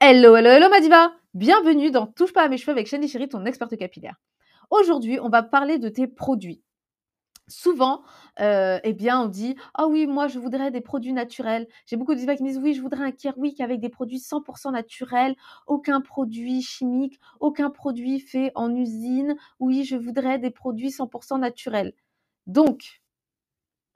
Hello, 0.00 0.36
hello, 0.36 0.50
hello 0.50 0.68
ma 0.70 0.80
diva 0.80 1.12
Bienvenue 1.34 1.90
dans 1.90 2.06
Touche 2.06 2.32
pas 2.32 2.44
à 2.44 2.48
mes 2.48 2.56
cheveux 2.56 2.70
avec 2.70 2.86
Shani 2.86 3.08
Chéri, 3.08 3.28
ton 3.28 3.44
experte 3.44 3.76
capillaire. 3.76 4.14
Aujourd'hui, 4.70 5.18
on 5.20 5.28
va 5.28 5.42
parler 5.42 5.78
de 5.78 5.88
tes 5.88 6.06
produits. 6.06 6.62
Souvent, 7.48 8.02
euh, 8.40 8.78
eh 8.84 8.92
bien, 8.92 9.20
on 9.22 9.26
dit 9.26 9.56
Ah 9.74 9.88
oui, 9.88 10.06
moi, 10.06 10.28
je 10.28 10.38
voudrais 10.38 10.70
des 10.70 10.80
produits 10.80 11.12
naturels. 11.12 11.66
J'ai 11.86 11.96
beaucoup 11.96 12.14
de 12.14 12.20
divas 12.20 12.36
qui 12.36 12.44
me 12.44 12.48
disent 12.48 12.58
Oui, 12.58 12.74
je 12.74 12.80
voudrais 12.80 13.02
un 13.06 13.10
Kerwick 13.10 13.60
avec 13.60 13.80
des 13.80 13.88
produits 13.88 14.20
100% 14.20 14.70
naturels, 14.70 15.34
aucun 15.66 16.00
produit 16.00 16.62
chimique, 16.62 17.18
aucun 17.40 17.68
produit 17.68 18.20
fait 18.20 18.52
en 18.54 18.72
usine. 18.72 19.36
Oui, 19.58 19.82
je 19.82 19.96
voudrais 19.96 20.38
des 20.38 20.50
produits 20.50 20.90
100% 20.90 21.40
naturels. 21.40 21.92
Donc, 22.46 23.02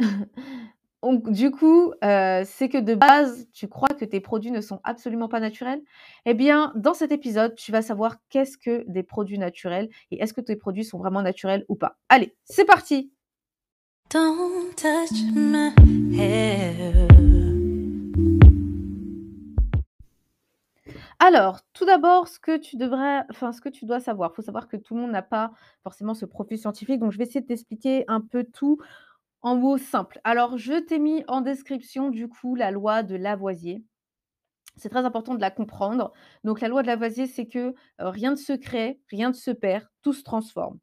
Donc, 1.02 1.30
du 1.30 1.50
coup, 1.50 1.92
euh, 2.04 2.44
c'est 2.46 2.68
que 2.68 2.78
de 2.78 2.94
base, 2.94 3.48
tu 3.52 3.66
crois 3.66 3.88
que 3.88 4.04
tes 4.04 4.20
produits 4.20 4.52
ne 4.52 4.60
sont 4.60 4.80
absolument 4.84 5.28
pas 5.28 5.40
naturels? 5.40 5.82
Eh 6.26 6.34
bien, 6.34 6.72
dans 6.76 6.94
cet 6.94 7.10
épisode, 7.10 7.56
tu 7.56 7.72
vas 7.72 7.82
savoir 7.82 8.16
qu'est-ce 8.28 8.56
que 8.56 8.84
des 8.86 9.02
produits 9.02 9.38
naturels 9.38 9.88
et 10.12 10.22
est-ce 10.22 10.32
que 10.32 10.40
tes 10.40 10.54
produits 10.54 10.84
sont 10.84 10.98
vraiment 10.98 11.22
naturels 11.22 11.64
ou 11.68 11.74
pas. 11.74 11.98
Allez, 12.08 12.36
c'est 12.44 12.64
parti 12.64 13.10
Don't 14.10 14.74
touch 14.76 15.22
my 15.34 15.72
hair. 16.16 17.08
Alors, 21.18 21.60
tout 21.72 21.84
d'abord, 21.84 22.26
ce 22.26 22.38
que 22.40 22.56
tu 22.56 22.76
devrais, 22.76 23.22
enfin, 23.30 23.52
ce 23.52 23.60
que 23.60 23.68
tu 23.68 23.86
dois 23.86 24.00
savoir, 24.00 24.30
il 24.32 24.36
faut 24.36 24.42
savoir 24.42 24.66
que 24.66 24.76
tout 24.76 24.94
le 24.94 25.02
monde 25.02 25.12
n'a 25.12 25.22
pas 25.22 25.52
forcément 25.82 26.14
ce 26.14 26.26
profil 26.26 26.58
scientifique, 26.58 26.98
donc 26.98 27.12
je 27.12 27.18
vais 27.18 27.24
essayer 27.24 27.40
de 27.40 27.46
t'expliquer 27.46 28.04
un 28.08 28.20
peu 28.20 28.42
tout 28.42 28.78
en 29.42 29.56
mots 29.56 29.78
simples. 29.78 30.20
Alors, 30.24 30.56
je 30.58 30.74
t'ai 30.80 30.98
mis 30.98 31.24
en 31.28 31.40
description, 31.40 32.10
du 32.10 32.28
coup, 32.28 32.54
la 32.54 32.70
loi 32.70 33.02
de 33.02 33.16
Lavoisier. 33.16 33.84
C'est 34.76 34.88
très 34.88 35.04
important 35.04 35.34
de 35.34 35.40
la 35.40 35.50
comprendre. 35.50 36.12
Donc, 36.44 36.60
la 36.60 36.68
loi 36.68 36.82
de 36.82 36.86
Lavoisier, 36.88 37.26
c'est 37.26 37.46
que 37.46 37.74
rien 37.98 38.30
ne 38.32 38.36
se 38.36 38.52
crée, 38.54 39.00
rien 39.10 39.28
ne 39.30 39.34
se 39.34 39.50
perd, 39.50 39.86
tout 40.02 40.12
se 40.12 40.22
transforme. 40.22 40.78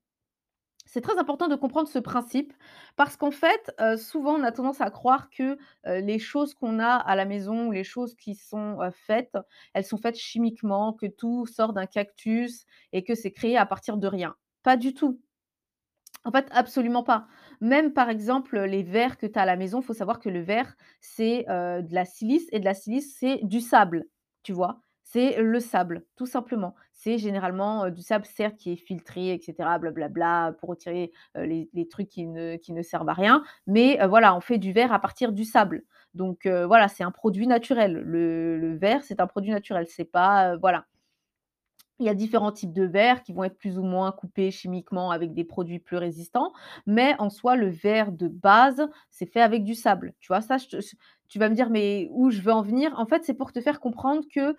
C'est 0.86 1.02
très 1.02 1.20
important 1.20 1.48
de 1.48 1.56
comprendre 1.56 1.88
ce 1.88 2.00
principe 2.00 2.52
parce 2.96 3.16
qu'en 3.16 3.30
fait, 3.30 3.72
souvent, 3.98 4.34
on 4.34 4.44
a 4.44 4.52
tendance 4.52 4.82
à 4.82 4.90
croire 4.90 5.30
que 5.30 5.58
les 5.86 6.18
choses 6.18 6.56
qu'on 6.56 6.80
a 6.80 6.96
à 6.96 7.16
la 7.16 7.26
maison 7.26 7.70
les 7.70 7.84
choses 7.84 8.16
qui 8.16 8.34
sont 8.34 8.80
faites, 8.92 9.38
elles 9.76 9.86
sont 9.86 9.98
faites 9.98 10.18
chimiquement, 10.18 10.94
que 10.94 11.06
tout 11.06 11.46
sort 11.46 11.74
d'un 11.74 11.86
cactus 11.86 12.66
et 12.92 13.04
que 13.04 13.14
c'est 13.14 13.32
créé 13.32 13.56
à 13.56 13.68
partir 13.68 13.98
de 13.98 14.08
rien. 14.08 14.36
Pas 14.64 14.78
du 14.78 14.96
tout. 14.96 15.22
En 16.26 16.32
fait, 16.32 16.48
absolument 16.52 17.04
pas. 17.04 17.28
Même 17.62 17.94
par 17.94 18.10
exemple, 18.10 18.60
les 18.60 18.84
verres 18.84 19.18
que 19.18 19.26
tu 19.26 19.40
as 19.40 19.44
à 19.44 19.46
la 19.46 19.56
maison, 19.56 19.80
il 19.80 19.86
faut 19.86 19.94
savoir 19.94 20.20
que 20.20 20.30
le 20.30 20.42
verre, 20.42 20.76
c'est, 21.00 21.46
de 21.48 21.94
la 21.96 22.06
silice 22.06 22.48
et 22.52 22.60
de 22.60 22.66
la 22.66 22.74
silice, 22.74 23.16
c'est 23.18 23.40
du 23.44 23.62
sable, 23.62 24.06
tu 24.44 24.52
vois? 24.54 24.82
C'est 25.04 25.42
le 25.42 25.60
sable, 25.60 26.06
tout 26.18 26.28
simplement. 26.28 26.76
C'est 26.94 27.18
généralement, 27.18 27.90
du 27.90 28.02
sable, 28.04 28.26
certes, 28.26 28.58
qui 28.58 28.74
est 28.74 28.76
filtré 28.76 29.30
et 29.34 29.42
cetera, 29.42 29.80
blablabla, 29.80 30.54
pour 30.60 30.70
retirer, 30.70 31.12
les 31.36 31.68
les 31.74 31.88
trucs 31.88 32.10
qui 32.10 32.28
ne 32.28 32.58
qui 32.58 32.74
ne 32.74 32.82
servent 32.84 33.10
à 33.10 33.14
rien. 33.14 33.44
Mais, 33.66 33.98
voilà, 34.08 34.36
on 34.36 34.42
fait 34.42 34.58
du 34.60 34.72
verre 34.72 34.94
à 34.94 35.00
partir 35.00 35.32
du 35.32 35.46
sable. 35.46 35.84
Donc, 36.14 36.46
voilà, 36.46 36.88
c'est 36.90 37.04
un 37.04 37.12
produit 37.12 37.48
naturel. 37.48 37.94
Le 37.94 38.58
le 38.60 38.76
verre, 38.78 39.04
c'est 39.04 39.20
un 39.22 39.28
produit 39.28 39.52
naturel. 39.52 39.88
C'est 39.88 40.06
pas, 40.06 40.58
voilà. 40.58 40.86
Il 42.00 42.06
y 42.06 42.10
a 42.10 42.14
différents 42.14 42.52
types 42.54 42.72
de 42.74 42.84
verres 42.86 43.24
qui 43.24 43.34
vont 43.34 43.44
être 43.44 43.58
plus 43.58 43.78
ou 43.78 43.84
moins 43.84 44.12
coupés 44.12 44.52
chimiquement 44.52 45.12
avec 45.12 45.34
des 45.34 45.44
produits 45.44 45.80
plus 45.80 45.98
résistants, 45.98 46.54
mais 46.86 47.16
en 47.20 47.30
soi, 47.30 47.56
le 47.58 47.70
verre 47.70 48.12
de 48.14 48.28
base, 48.30 48.88
c'est 49.10 49.26
fait 49.26 49.42
avec 49.42 49.64
du 49.66 49.76
sable. 49.76 50.14
Tu 50.20 50.28
vois, 50.28 50.42
ça, 50.42 50.58
tu 51.28 51.40
vas 51.40 51.50
me 51.50 51.56
dire, 51.56 51.70
mais 51.70 52.08
où 52.12 52.32
je 52.32 52.42
veux 52.42 52.52
en 52.54 52.62
venir? 52.62 52.98
En 52.98 53.06
fait, 53.06 53.24
c'est 53.24 53.34
pour 53.34 53.52
te 53.52 53.62
faire 53.62 53.80
comprendre 53.80 54.24
que 54.34 54.56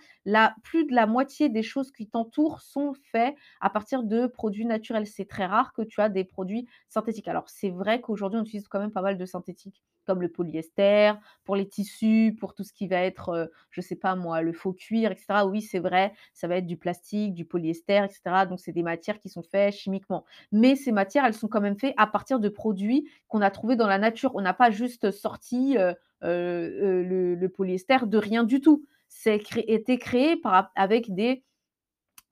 plus 0.62 0.84
de 0.84 0.94
la 0.94 1.06
moitié 1.06 1.48
des 1.48 1.62
choses 1.62 1.90
qui 1.92 2.06
t'entourent 2.08 2.60
sont 2.60 2.92
faites 3.10 3.34
à 3.60 3.70
partir 3.70 4.02
de 4.02 4.26
produits 4.26 4.66
naturels. 4.66 5.06
C'est 5.06 5.26
très 5.28 5.46
rare 5.46 5.72
que 5.72 5.82
tu 5.82 6.00
as 6.00 6.08
des 6.08 6.24
produits 6.24 6.66
synthétiques. 6.88 7.28
Alors, 7.28 7.48
c'est 7.48 7.70
vrai 7.70 8.00
qu'aujourd'hui, 8.00 8.38
on 8.40 8.44
utilise 8.44 8.68
quand 8.68 8.80
même 8.80 8.92
pas 8.92 9.02
mal 9.02 9.18
de 9.18 9.24
synthétiques 9.26 9.82
comme 10.10 10.22
le 10.22 10.28
polyester, 10.28 11.12
pour 11.44 11.54
les 11.54 11.68
tissus, 11.68 12.36
pour 12.40 12.52
tout 12.52 12.64
ce 12.64 12.72
qui 12.72 12.88
va 12.88 12.96
être, 12.96 13.28
euh, 13.28 13.46
je 13.70 13.80
sais 13.80 13.94
pas 13.94 14.16
moi, 14.16 14.42
le 14.42 14.52
faux 14.52 14.72
cuir, 14.72 15.12
etc. 15.12 15.44
Oui, 15.46 15.62
c'est 15.62 15.78
vrai, 15.78 16.12
ça 16.34 16.48
va 16.48 16.56
être 16.56 16.66
du 16.66 16.76
plastique, 16.76 17.32
du 17.32 17.44
polyester, 17.44 18.02
etc. 18.04 18.46
Donc, 18.48 18.58
c'est 18.58 18.72
des 18.72 18.82
matières 18.82 19.20
qui 19.20 19.28
sont 19.28 19.44
faites 19.44 19.72
chimiquement. 19.72 20.24
Mais 20.50 20.74
ces 20.74 20.90
matières, 20.90 21.24
elles 21.24 21.34
sont 21.34 21.46
quand 21.46 21.60
même 21.60 21.78
faites 21.78 21.94
à 21.96 22.08
partir 22.08 22.40
de 22.40 22.48
produits 22.48 23.08
qu'on 23.28 23.40
a 23.40 23.52
trouvés 23.52 23.76
dans 23.76 23.86
la 23.86 23.98
nature. 23.98 24.32
On 24.34 24.40
n'a 24.40 24.52
pas 24.52 24.72
juste 24.72 25.12
sorti 25.12 25.78
euh, 25.78 25.94
euh, 26.24 27.36
le, 27.36 27.48
polyester 27.48 27.98
de 28.06 28.18
rien 28.18 28.42
du 28.42 28.60
tout. 28.60 28.84
C'est 29.06 29.40
été 29.58 29.96
créé 29.96 30.34
par, 30.34 30.72
avec 30.74 31.14
des... 31.14 31.44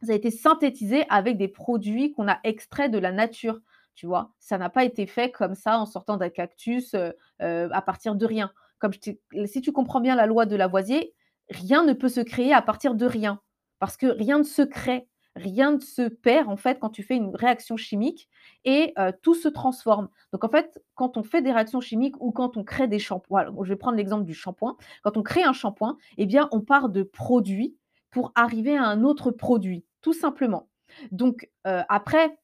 Ça 0.02 0.12
a 0.12 0.16
été 0.16 0.32
synthétisé 0.32 1.04
avec 1.10 1.36
des 1.36 1.48
produits 1.48 2.10
qu'on 2.10 2.26
a 2.26 2.40
extraits 2.42 2.90
de 2.90 2.98
la 2.98 3.12
nature 3.12 3.60
tu 3.98 4.06
vois? 4.06 4.30
Ça 4.38 4.58
n'a 4.58 4.70
pas 4.70 4.84
été 4.84 5.06
fait 5.06 5.32
comme 5.32 5.56
ça 5.56 5.76
en 5.76 5.84
sortant 5.84 6.16
d'un 6.18 6.30
cactus 6.30 6.94
à 7.40 7.82
partir 7.82 8.14
de 8.14 8.24
rien. 8.24 8.52
Comme 8.78 8.92
si 8.92 9.60
tu 9.60 9.72
comprends 9.72 10.00
bien 10.00 10.14
la 10.14 10.26
loi 10.26 10.46
de 10.46 10.54
Lavoisier, 10.54 11.14
rien 11.50 11.82
ne 11.82 11.94
peut 11.94 12.08
se 12.08 12.20
créer 12.20 12.52
à 12.54 12.62
partir 12.62 12.94
de 12.94 13.06
rien. 13.06 13.40
Parce 13.80 13.96
que 13.96 14.06
rien 14.06 14.38
ne 14.38 14.44
se 14.44 14.62
crée, 14.62 15.08
rien 15.34 15.72
ne 15.72 15.80
se 15.80 16.02
perd 16.02 16.48
en 16.48 16.56
fait 16.56 16.78
quand 16.78 16.90
tu 16.90 17.02
fais 17.02 17.16
une 17.16 17.34
réaction 17.34 17.76
chimique 17.76 18.28
et 18.64 18.94
tout 19.22 19.34
se 19.34 19.48
transforme. 19.48 20.10
Donc 20.32 20.44
en 20.44 20.48
fait, 20.48 20.80
quand 20.94 21.16
on 21.16 21.24
fait 21.24 21.42
des 21.42 21.50
réactions 21.50 21.80
chimiques 21.80 22.14
ou 22.20 22.30
quand 22.30 22.56
on 22.56 22.62
crée 22.62 22.86
des 22.86 23.00
shampoings, 23.00 23.52
je 23.64 23.68
vais 23.68 23.76
prendre 23.76 23.96
l'exemple 23.96 24.24
du 24.24 24.34
shampoing, 24.34 24.76
quand 25.02 25.16
on 25.16 25.24
crée 25.24 25.42
un 25.42 25.52
shampoing, 25.52 25.96
eh 26.18 26.26
bien 26.26 26.48
on 26.52 26.60
part 26.60 26.88
de 26.88 27.02
produits 27.02 27.76
pour 28.10 28.30
arriver 28.36 28.76
à 28.76 28.84
un 28.84 29.02
autre 29.02 29.32
produit, 29.32 29.84
tout 30.02 30.12
simplement. 30.12 30.68
Donc 31.10 31.50
après, 31.64 32.38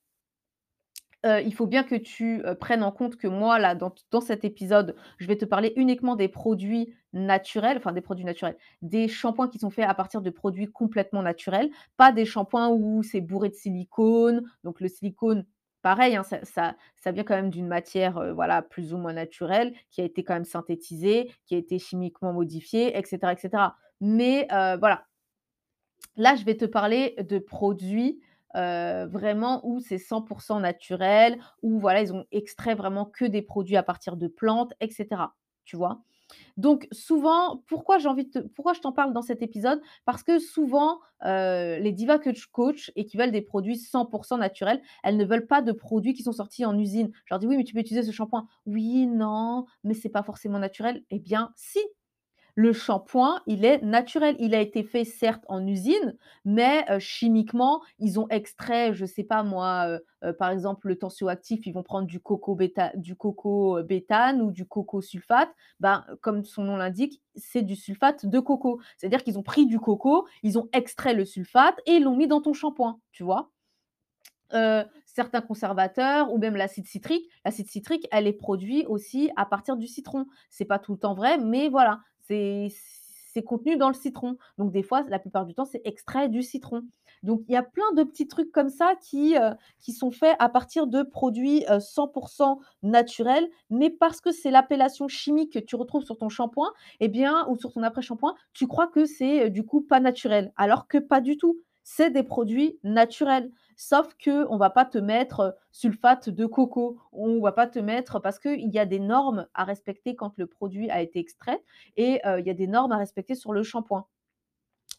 il 1.24 1.54
faut 1.54 1.66
bien 1.66 1.84
que 1.84 1.94
tu 1.94 2.42
prennes 2.60 2.82
en 2.82 2.92
compte 2.92 3.16
que 3.16 3.26
moi, 3.26 3.58
là, 3.58 3.74
dans, 3.74 4.20
cet 4.20 4.44
épisode, 4.44 4.94
je 5.18 5.26
vais 5.26 5.36
te 5.36 5.44
parler 5.44 5.72
uniquement 5.76 6.16
des 6.16 6.28
produits 6.28 6.94
naturels, 7.12 7.76
enfin 7.78 7.92
des 7.92 8.00
produits 8.00 8.24
naturels, 8.24 8.56
des 8.82 9.08
shampoings 9.08 9.48
qui 9.48 9.58
sont 9.58 9.70
faits 9.70 9.88
à 9.88 9.94
partir 9.94 10.20
de 10.20 10.30
produits 10.30 10.66
complètement 10.66 11.22
naturels, 11.22 11.70
pas 11.96 12.12
des 12.12 12.24
shampoings 12.24 12.68
où 12.68 13.02
c'est 13.02 13.20
bourré 13.20 13.48
de 13.48 13.54
silicone. 13.54 14.42
Donc 14.64 14.80
le 14.80 14.88
silicone, 14.88 15.46
pareil, 15.82 16.16
hein, 16.16 16.24
ça, 16.24 16.74
ça, 16.96 17.12
vient 17.12 17.24
quand 17.24 17.36
même 17.36 17.50
d'une 17.50 17.68
matière 17.68 18.34
voilà, 18.34 18.62
plus 18.62 18.92
ou 18.92 18.98
moins 18.98 19.12
naturelle, 19.12 19.72
qui 19.90 20.00
a 20.00 20.04
été 20.04 20.24
quand 20.24 20.34
même 20.34 20.44
synthétisée, 20.44 21.30
qui 21.46 21.54
a 21.54 21.58
été 21.58 21.78
chimiquement 21.78 22.32
modifiée, 22.32 22.98
etc. 22.98 23.32
etc. 23.32 23.62
Mais 24.00 24.46
voilà, 24.50 25.06
là, 26.16 26.34
je 26.36 26.44
vais 26.44 26.56
te 26.56 26.64
parler 26.64 27.14
de 27.18 27.38
produits 27.38 28.20
vraiment 28.54 29.60
où 29.66 29.81
c'est 29.81 29.98
100 29.98 30.25
naturel, 30.60 31.38
où 31.62 31.78
voilà, 31.78 32.03
ils 32.03 32.12
ont 32.15 32.25
extrait 32.32 32.75
vraiment 32.75 33.04
que 33.06 33.25
des 33.25 33.42
produits 33.42 33.76
à 33.76 33.82
partir 33.82 34.16
de 34.16 34.28
plantes, 34.28 34.72
etc. 34.81 35.34
Tu 35.65 35.76
vois? 35.76 36.03
Donc 36.56 36.88
souvent, 36.93 37.62
pourquoi 37.69 37.98
j'ai 37.98 38.09
envie 38.09 38.26
de 38.26 38.41
pourquoi 38.56 38.72
je 38.75 38.81
t'en 38.81 38.93
parle 38.93 39.12
dans 39.12 39.22
cet 39.22 39.43
épisode? 39.43 39.81
Parce 40.04 40.22
que 40.22 40.38
souvent, 40.38 41.00
les 41.25 41.93
divas 41.93 42.19
que 42.19 42.34
je 42.34 42.48
coach 42.50 42.93
et 42.97 43.06
qui 43.06 43.16
veulent 43.16 43.32
des 43.32 43.43
produits 43.43 43.76
100 43.78 44.09
naturels, 44.38 44.82
elles 45.04 45.16
ne 45.16 45.25
veulent 45.25 45.47
pas 45.47 45.62
de 45.62 45.72
produits 45.72 46.14
qui 46.14 46.22
sont 46.22 46.32
sortis 46.32 46.64
en 46.66 46.78
usine. 46.78 47.10
Je 47.26 47.34
leur 47.34 47.38
dis: 47.41 47.47
«Oui, 47.47 47.56
mais 47.56 47.64
tu 47.64 47.75
peux 47.75 47.81
utiliser 47.81 48.06
ce 48.06 48.12
shampoing». 48.12 48.47
«Oui, 48.66 49.06
non, 49.06 49.66
mais 49.84 49.94
c'est 49.94 50.09
pas 50.10 50.22
forcément 50.22 50.59
naturel». 50.59 51.03
Eh 51.10 51.19
bien 51.19 51.53
si! 51.56 51.81
Le 52.56 52.72
shampoing, 52.72 53.41
il 53.48 53.65
est 53.65 53.82
naturel. 53.82 54.37
Il 54.38 54.54
a 54.54 54.60
été 54.60 54.84
fait 54.84 55.04
certes 55.04 55.44
en 55.48 55.66
usine, 55.66 56.16
mais 56.44 56.84
chimiquement, 57.00 57.82
ils 57.98 58.20
ont 58.20 58.28
extrait, 58.28 58.94
je 58.94 59.03
ne 59.03 59.09
sais 59.09 59.25
pas 59.25 59.42
moi, 59.42 59.98
par 60.38 60.50
exemple 60.50 60.87
le 60.87 60.97
tensioactif, 60.97 61.66
ils 61.66 61.72
vont 61.72 61.82
prendre 61.82 62.06
du 62.06 62.20
coco 62.20 62.54
bêta 62.54 62.93
béthane 63.84 64.41
ou 64.41 64.53
du 64.53 64.66
coco 64.66 65.00
sulfate. 65.00 65.50
Ben, 65.81 66.04
comme 66.20 66.44
son 66.44 66.62
nom 66.62 66.76
l'indique, 66.76 67.20
c'est 67.34 67.62
du 67.62 67.75
sulfate 67.75 68.25
de 68.26 68.38
coco. 68.38 68.81
C'est-à-dire 68.97 69.25
qu'ils 69.25 69.37
ont 69.38 69.43
pris 69.43 69.66
du 69.66 69.81
coco, 69.81 70.26
ils 70.44 70.56
ont 70.56 70.69
extrait 70.73 71.14
le 71.14 71.25
sulfate 71.25 71.81
et 71.87 71.99
l'ont 71.99 72.17
mis 72.17 72.28
dans 72.28 72.40
ton 72.40 72.52
shampoing, 72.52 73.00
tu 73.11 73.25
vois? 73.25 73.50
certains 75.06 75.40
conservateurs 75.40 76.32
ou 76.32 76.38
même 76.38 76.56
l'acide 76.56 76.87
citrique. 76.87 77.28
L'acide 77.44 77.67
citrique, 77.69 78.06
elle 78.12 78.26
est 78.26 78.32
produite 78.32 78.87
aussi 78.88 79.31
à 79.37 79.46
partir 79.46 79.76
du 79.76 79.87
citron. 79.87 80.26
C'est 80.50 80.64
pas 80.64 80.78
tout 80.78 80.93
le 80.93 80.99
temps 80.99 81.14
vrai, 81.14 81.38
mais 81.38 81.69
voilà, 81.69 82.00
c'est 82.29 83.43
contenu 83.43 83.76
dans 83.76 83.88
le 83.88 83.94
citron. 83.94 84.37
Donc 84.59 84.73
des 84.73 84.82
fois, 84.82 85.05
la 85.09 85.19
plupart 85.19 85.47
du 85.47 85.55
temps, 85.55 85.65
c'est 85.65 85.82
extrait 85.85 86.29
du 86.29 86.43
citron. 86.43 86.82
Donc 87.23 87.43
il 87.49 87.53
y 87.53 87.56
a 87.56 87.62
plein 87.62 87.91
de 87.97 88.05
petits 88.05 88.29
trucs 88.29 88.53
comme 88.53 88.69
ça 88.69 88.94
qui, 89.00 89.37
euh, 89.37 89.55
qui 89.81 89.93
sont 89.93 90.11
faits 90.11 90.37
à 90.38 90.49
partir 90.49 90.87
de 90.87 91.03
produits 91.03 91.65
100% 91.69 92.43
euh, 92.43 92.65
naturels, 92.82 93.49
mais 93.71 93.91
parce 93.91 94.21
que 94.21 94.31
c'est 94.31 94.50
l'appellation 94.50 95.09
chimique 95.09 95.55
que 95.55 95.59
tu 95.59 95.75
retrouves 95.75 96.05
sur 96.05 96.19
ton 96.19 96.29
shampoing, 96.29 96.71
eh 97.00 97.09
bien, 97.09 97.47
ou 97.49 97.56
sur 97.56 97.73
ton 97.73 97.82
après-shampoing, 97.82 98.35
tu 98.53 98.67
crois 98.67 98.87
que 98.87 99.06
c'est 99.06 99.47
euh, 99.47 99.49
du 99.49 99.65
coup 99.65 99.81
pas 99.81 100.00
naturel, 100.00 100.53
alors 100.56 100.87
que 100.87 100.99
pas 100.99 101.21
du 101.21 101.37
tout. 101.37 101.59
C'est 101.87 102.11
des 102.11 102.23
produits 102.23 102.79
naturels. 102.82 103.50
Sauf 103.76 104.15
que 104.17 104.47
on 104.50 104.56
va 104.56 104.71
pas 104.71 104.85
te 104.85 104.99
mettre 104.99 105.56
sulfate 105.73 106.31
de 106.31 106.47
coco, 106.47 106.99
on 107.12 107.41
va 107.41 107.53
pas 107.53 107.67
te 107.67 107.79
mettre 107.79 108.19
parce 108.21 108.38
qu'il 108.38 108.71
y 108.73 108.79
a 108.79 108.87
des 108.87 108.99
normes 109.00 109.47
à 109.55 109.65
respecter 109.65 110.15
quand 110.17 110.32
le 110.38 110.47
produit 110.47 110.91
a 110.91 111.00
été 111.03 111.19
extrait 111.19 111.62
et 111.97 112.21
il 112.38 112.47
y 112.47 112.50
a 112.50 112.55
des 112.55 112.67
normes 112.67 112.93
à 112.93 112.97
respecter 112.99 113.35
sur 113.35 113.53
le 113.53 113.62
shampoing. 113.62 114.06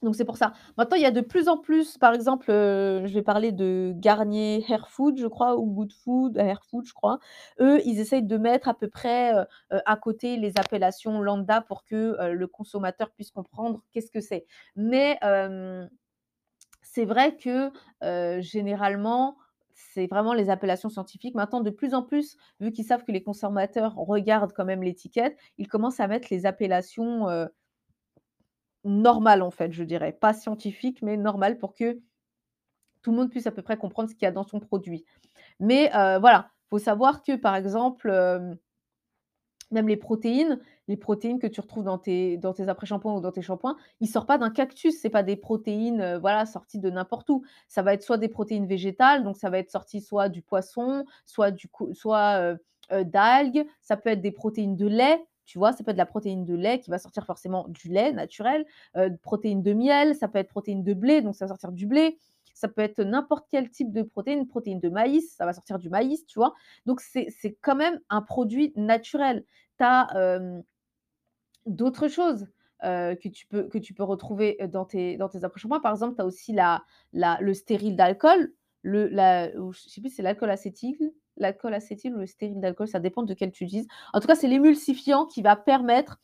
Donc 0.01 0.15
c'est 0.15 0.25
pour 0.25 0.37
ça. 0.37 0.53
Maintenant, 0.77 0.97
il 0.97 1.03
y 1.03 1.05
a 1.05 1.11
de 1.11 1.21
plus 1.21 1.47
en 1.47 1.57
plus, 1.57 1.97
par 1.97 2.13
exemple, 2.13 2.51
heu, 2.51 3.03
je 3.07 3.13
vais 3.13 3.21
parler 3.23 3.51
de 3.53 3.93
Garnier 3.95 4.63
Hair 4.69 4.89
Food, 4.89 5.17
je 5.17 5.25
crois, 5.27 5.57
ou 5.57 5.65
Good 5.73 5.93
Food, 5.93 6.37
Hair 6.37 6.63
Food, 6.65 6.85
je 6.85 6.93
crois. 6.93 7.19
Eux, 7.61 7.79
ils 7.85 7.99
essayent 7.99 8.21
de 8.23 8.37
mettre 8.37 8.67
à 8.67 8.73
peu 8.73 8.89
près, 8.89 9.31
à 9.71 9.95
côté 9.97 10.37
les 10.37 10.53
appellations 10.57 11.21
lambda 11.21 11.61
pour 11.61 11.85
que, 11.85 12.17
le 12.31 12.47
consommateur 12.47 13.09
puisse 13.11 13.31
comprendre 13.31 13.81
qu'est-ce 13.91 14.11
que 14.11 14.21
c'est. 14.21 14.45
Mais, 14.75 15.17
c'est 16.95 17.05
vrai 17.05 17.37
que, 17.37 17.71
généralement, 18.41 19.37
c'est 19.73 20.07
vraiment 20.07 20.33
les 20.33 20.49
appellations 20.49 20.89
scientifiques. 20.89 21.35
Maintenant, 21.35 21.61
de 21.61 21.69
plus 21.69 21.93
en 21.93 22.03
plus, 22.03 22.37
vu 22.61 22.71
qu'ils 22.71 22.85
savent 22.85 23.03
que 23.05 23.11
les 23.11 23.23
consommateurs 23.23 23.95
regardent 23.95 24.53
quand 24.53 24.65
même 24.65 24.83
l'étiquette, 24.83 25.37
ils 25.57 25.67
commencent 25.67 25.99
à 25.99 26.07
mettre 26.07 26.29
les 26.31 26.45
appellations, 26.45 27.29
heu 27.29 27.47
Normal, 28.85 29.41
en 29.41 29.51
fait, 29.51 29.73
je 29.73 29.83
dirais. 29.83 30.13
Pas 30.13 30.33
scientifique, 30.33 31.01
mais 31.01 31.17
normal 31.17 31.57
pour 31.57 31.73
que 31.73 31.99
tout 33.01 33.11
le 33.11 33.17
monde 33.17 33.29
puisse 33.29 33.47
à 33.47 33.51
peu 33.51 33.61
près 33.61 33.77
comprendre 33.77 34.09
ce 34.09 34.15
qu'il 34.15 34.23
y 34.25 34.27
a 34.27 34.31
dans 34.31 34.43
son 34.43 34.59
produit. 34.59 35.05
Mais 35.59 35.89
voilà, 36.19 36.51
faut 36.69 36.79
savoir 36.79 37.23
que, 37.23 37.35
par 37.35 37.55
exemple, 37.55 38.09
même 39.71 39.87
les 39.87 39.97
protéines 39.97 40.59
les 40.87 40.97
protéines 40.97 41.39
que 41.39 41.47
tu 41.47 41.61
retrouves 41.61 41.83
dans 41.83 41.97
tes 41.97 42.39
après-shampoings 42.67 43.15
ou 43.15 43.21
dans 43.21 43.31
tes 43.31 43.41
shampoings, 43.41 43.75
ils 44.01 44.07
sortent 44.07 44.27
pas 44.27 44.37
d'un 44.37 44.49
cactus. 44.51 44.95
C'est 44.99 45.09
pas 45.09 45.23
des 45.23 45.35
protéines, 45.35 46.01
heu, 46.01 46.17
voilà, 46.19 46.45
sorties 46.45 46.79
de 46.79 46.89
n'importe 46.89 47.29
où. 47.29 47.43
Ça 47.67 47.81
va 47.81 47.93
être 47.93 48.03
soit 48.03 48.17
des 48.17 48.29
protéines 48.29 48.67
végétales, 48.67 49.23
donc 49.23 49.37
ça 49.37 49.49
va 49.49 49.57
être 49.59 49.71
sorti 49.71 50.01
soit 50.01 50.29
du 50.29 50.41
poisson, 50.41 51.05
soit 51.25 51.51
heu 52.41 52.57
heu, 52.91 53.03
d'algues, 53.05 53.65
ça 53.81 53.97
peut 53.97 54.09
être 54.11 54.21
des 54.21 54.31
protéines 54.31 54.75
de 54.75 54.87
lait, 54.87 55.25
tu 55.45 55.57
vois? 55.57 55.73
Ça 55.73 55.83
peut 55.83 55.91
être 55.91 55.95
de 55.97 56.01
la 56.01 56.05
protéine 56.05 56.45
de 56.45 56.53
lait 56.55 56.79
qui 56.79 56.89
va 56.91 56.99
sortir 56.99 57.25
forcément 57.25 57.65
du 57.69 57.89
lait 57.89 58.11
naturel, 58.13 58.65
protéines 59.21 59.63
de 59.63 59.73
miel, 59.73 60.15
ça 60.15 60.27
peut 60.27 60.39
être 60.39 60.49
protéines 60.49 60.83
de 60.83 60.93
blé, 60.93 61.21
donc 61.21 61.35
ça 61.35 61.45
va 61.45 61.49
sortir 61.49 61.71
du 61.71 61.87
blé. 61.87 62.17
Ça 62.53 62.69
peut 62.69 62.81
être 62.81 63.01
n'importe 63.03 63.47
quel 63.51 63.69
type 63.69 63.91
de 63.91 64.01
protéines, 64.03 64.47
protéines 64.47 64.79
de 64.79 64.87
maïs, 64.89 65.33
ça 65.35 65.45
va 65.45 65.51
sortir 65.53 65.77
du 65.79 65.89
maïs, 65.89 66.25
tu 66.25 66.39
vois? 66.39 66.53
Donc 66.85 67.01
c'est 67.01 67.27
quand 67.61 67.75
même 67.75 67.99
un 68.09 68.21
produit 68.21 68.71
naturel. 68.77 69.43
Tu 69.77 69.83
D'autres 71.65 72.07
choses, 72.07 72.47
heu, 72.83 73.15
que 73.15 73.27
tu 73.79 73.93
peux 73.93 74.03
retrouver, 74.03 74.57
dans 74.71 74.85
tes 74.85 75.17
dans 75.17 75.27
après-shampoings. 75.43 75.79
Par 75.79 75.93
exemple, 75.93 76.15
tu 76.15 76.21
as 76.21 76.25
aussi 76.25 76.53
la 76.53 76.83
le 77.13 77.53
stérile 77.53 77.95
d'alcool, 77.95 78.53
le 78.83 79.07
la 79.07 79.49
je 79.51 79.89
sais 79.89 80.01
plus 80.01 80.09
si 80.11 80.17
c'est 80.17 80.23
l'alcool 80.23 80.51
acétyl 80.51 81.11
ou 82.15 82.19
le 82.19 82.27
stérile 82.27 82.59
d'alcool, 82.61 82.87
ça 82.87 82.99
dépend 82.99 83.23
de 83.23 83.33
quel 83.33 83.51
tu 83.51 83.63
utilises. 83.65 83.87
En 84.13 84.19
tout 84.19 84.27
cas, 84.27 84.35
c'est 84.35 84.47
l'émulsifiant 84.47 85.25
qui 85.25 85.41
va 85.41 85.55
permettre 85.55 86.19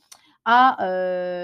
à, 0.46 0.78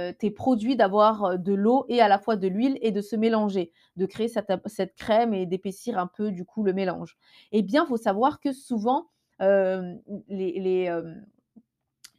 heu, 0.09 0.13
tes 0.19 0.31
produits 0.31 0.75
d'avoir, 0.75 1.37
de 1.39 1.53
l'eau 1.53 1.85
et 1.89 2.01
à 2.01 2.07
la 2.07 2.19
fois 2.19 2.35
de 2.35 2.47
l'huile 2.47 2.77
et 2.81 2.91
de 2.91 3.01
se 3.01 3.15
mélanger, 3.15 3.71
de 3.95 4.05
créer 4.05 4.27
cette 4.27 4.95
crème 4.95 5.33
et 5.33 5.45
d'épaissir 5.45 5.99
un 5.99 6.07
peu, 6.07 6.31
du 6.31 6.45
coup, 6.45 6.63
le 6.63 6.73
mélange. 6.73 7.17
Eh 7.51 7.61
bien, 7.63 7.83
il 7.85 7.87
faut 7.87 7.97
savoir 7.97 8.39
que 8.39 8.51
souvent, 8.53 9.09
les 9.39 10.91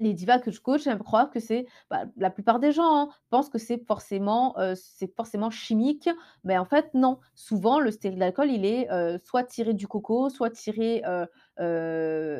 les 0.00 0.14
divas 0.14 0.38
que 0.38 0.50
je 0.50 0.60
coach, 0.60 0.86
elles 0.86 0.98
croient 0.98 1.26
que 1.26 1.40
c'est 1.40 1.66
bah, 1.90 2.04
la 2.16 2.30
plupart 2.30 2.58
des 2.60 2.72
gens, 2.72 2.84
hein, 2.96 3.08
pensent 3.30 3.48
que 3.50 3.58
c'est 3.58 3.84
forcément, 3.86 4.54
c'est 4.76 5.14
forcément 5.16 5.50
chimique, 5.50 6.08
mais 6.44 6.58
en 6.58 6.64
fait 6.64 6.92
non. 6.94 7.18
Souvent 7.34 7.80
le 7.80 7.90
stérile 7.90 8.18
d'alcool, 8.20 8.50
il 8.50 8.64
est, 8.64 8.88
heu, 8.92 9.18
soit 9.24 9.44
tiré 9.44 9.74
du 9.74 9.88
coco, 9.88 10.28
soit 10.30 10.50
tiré, 10.50 11.02
heu, 11.08 11.26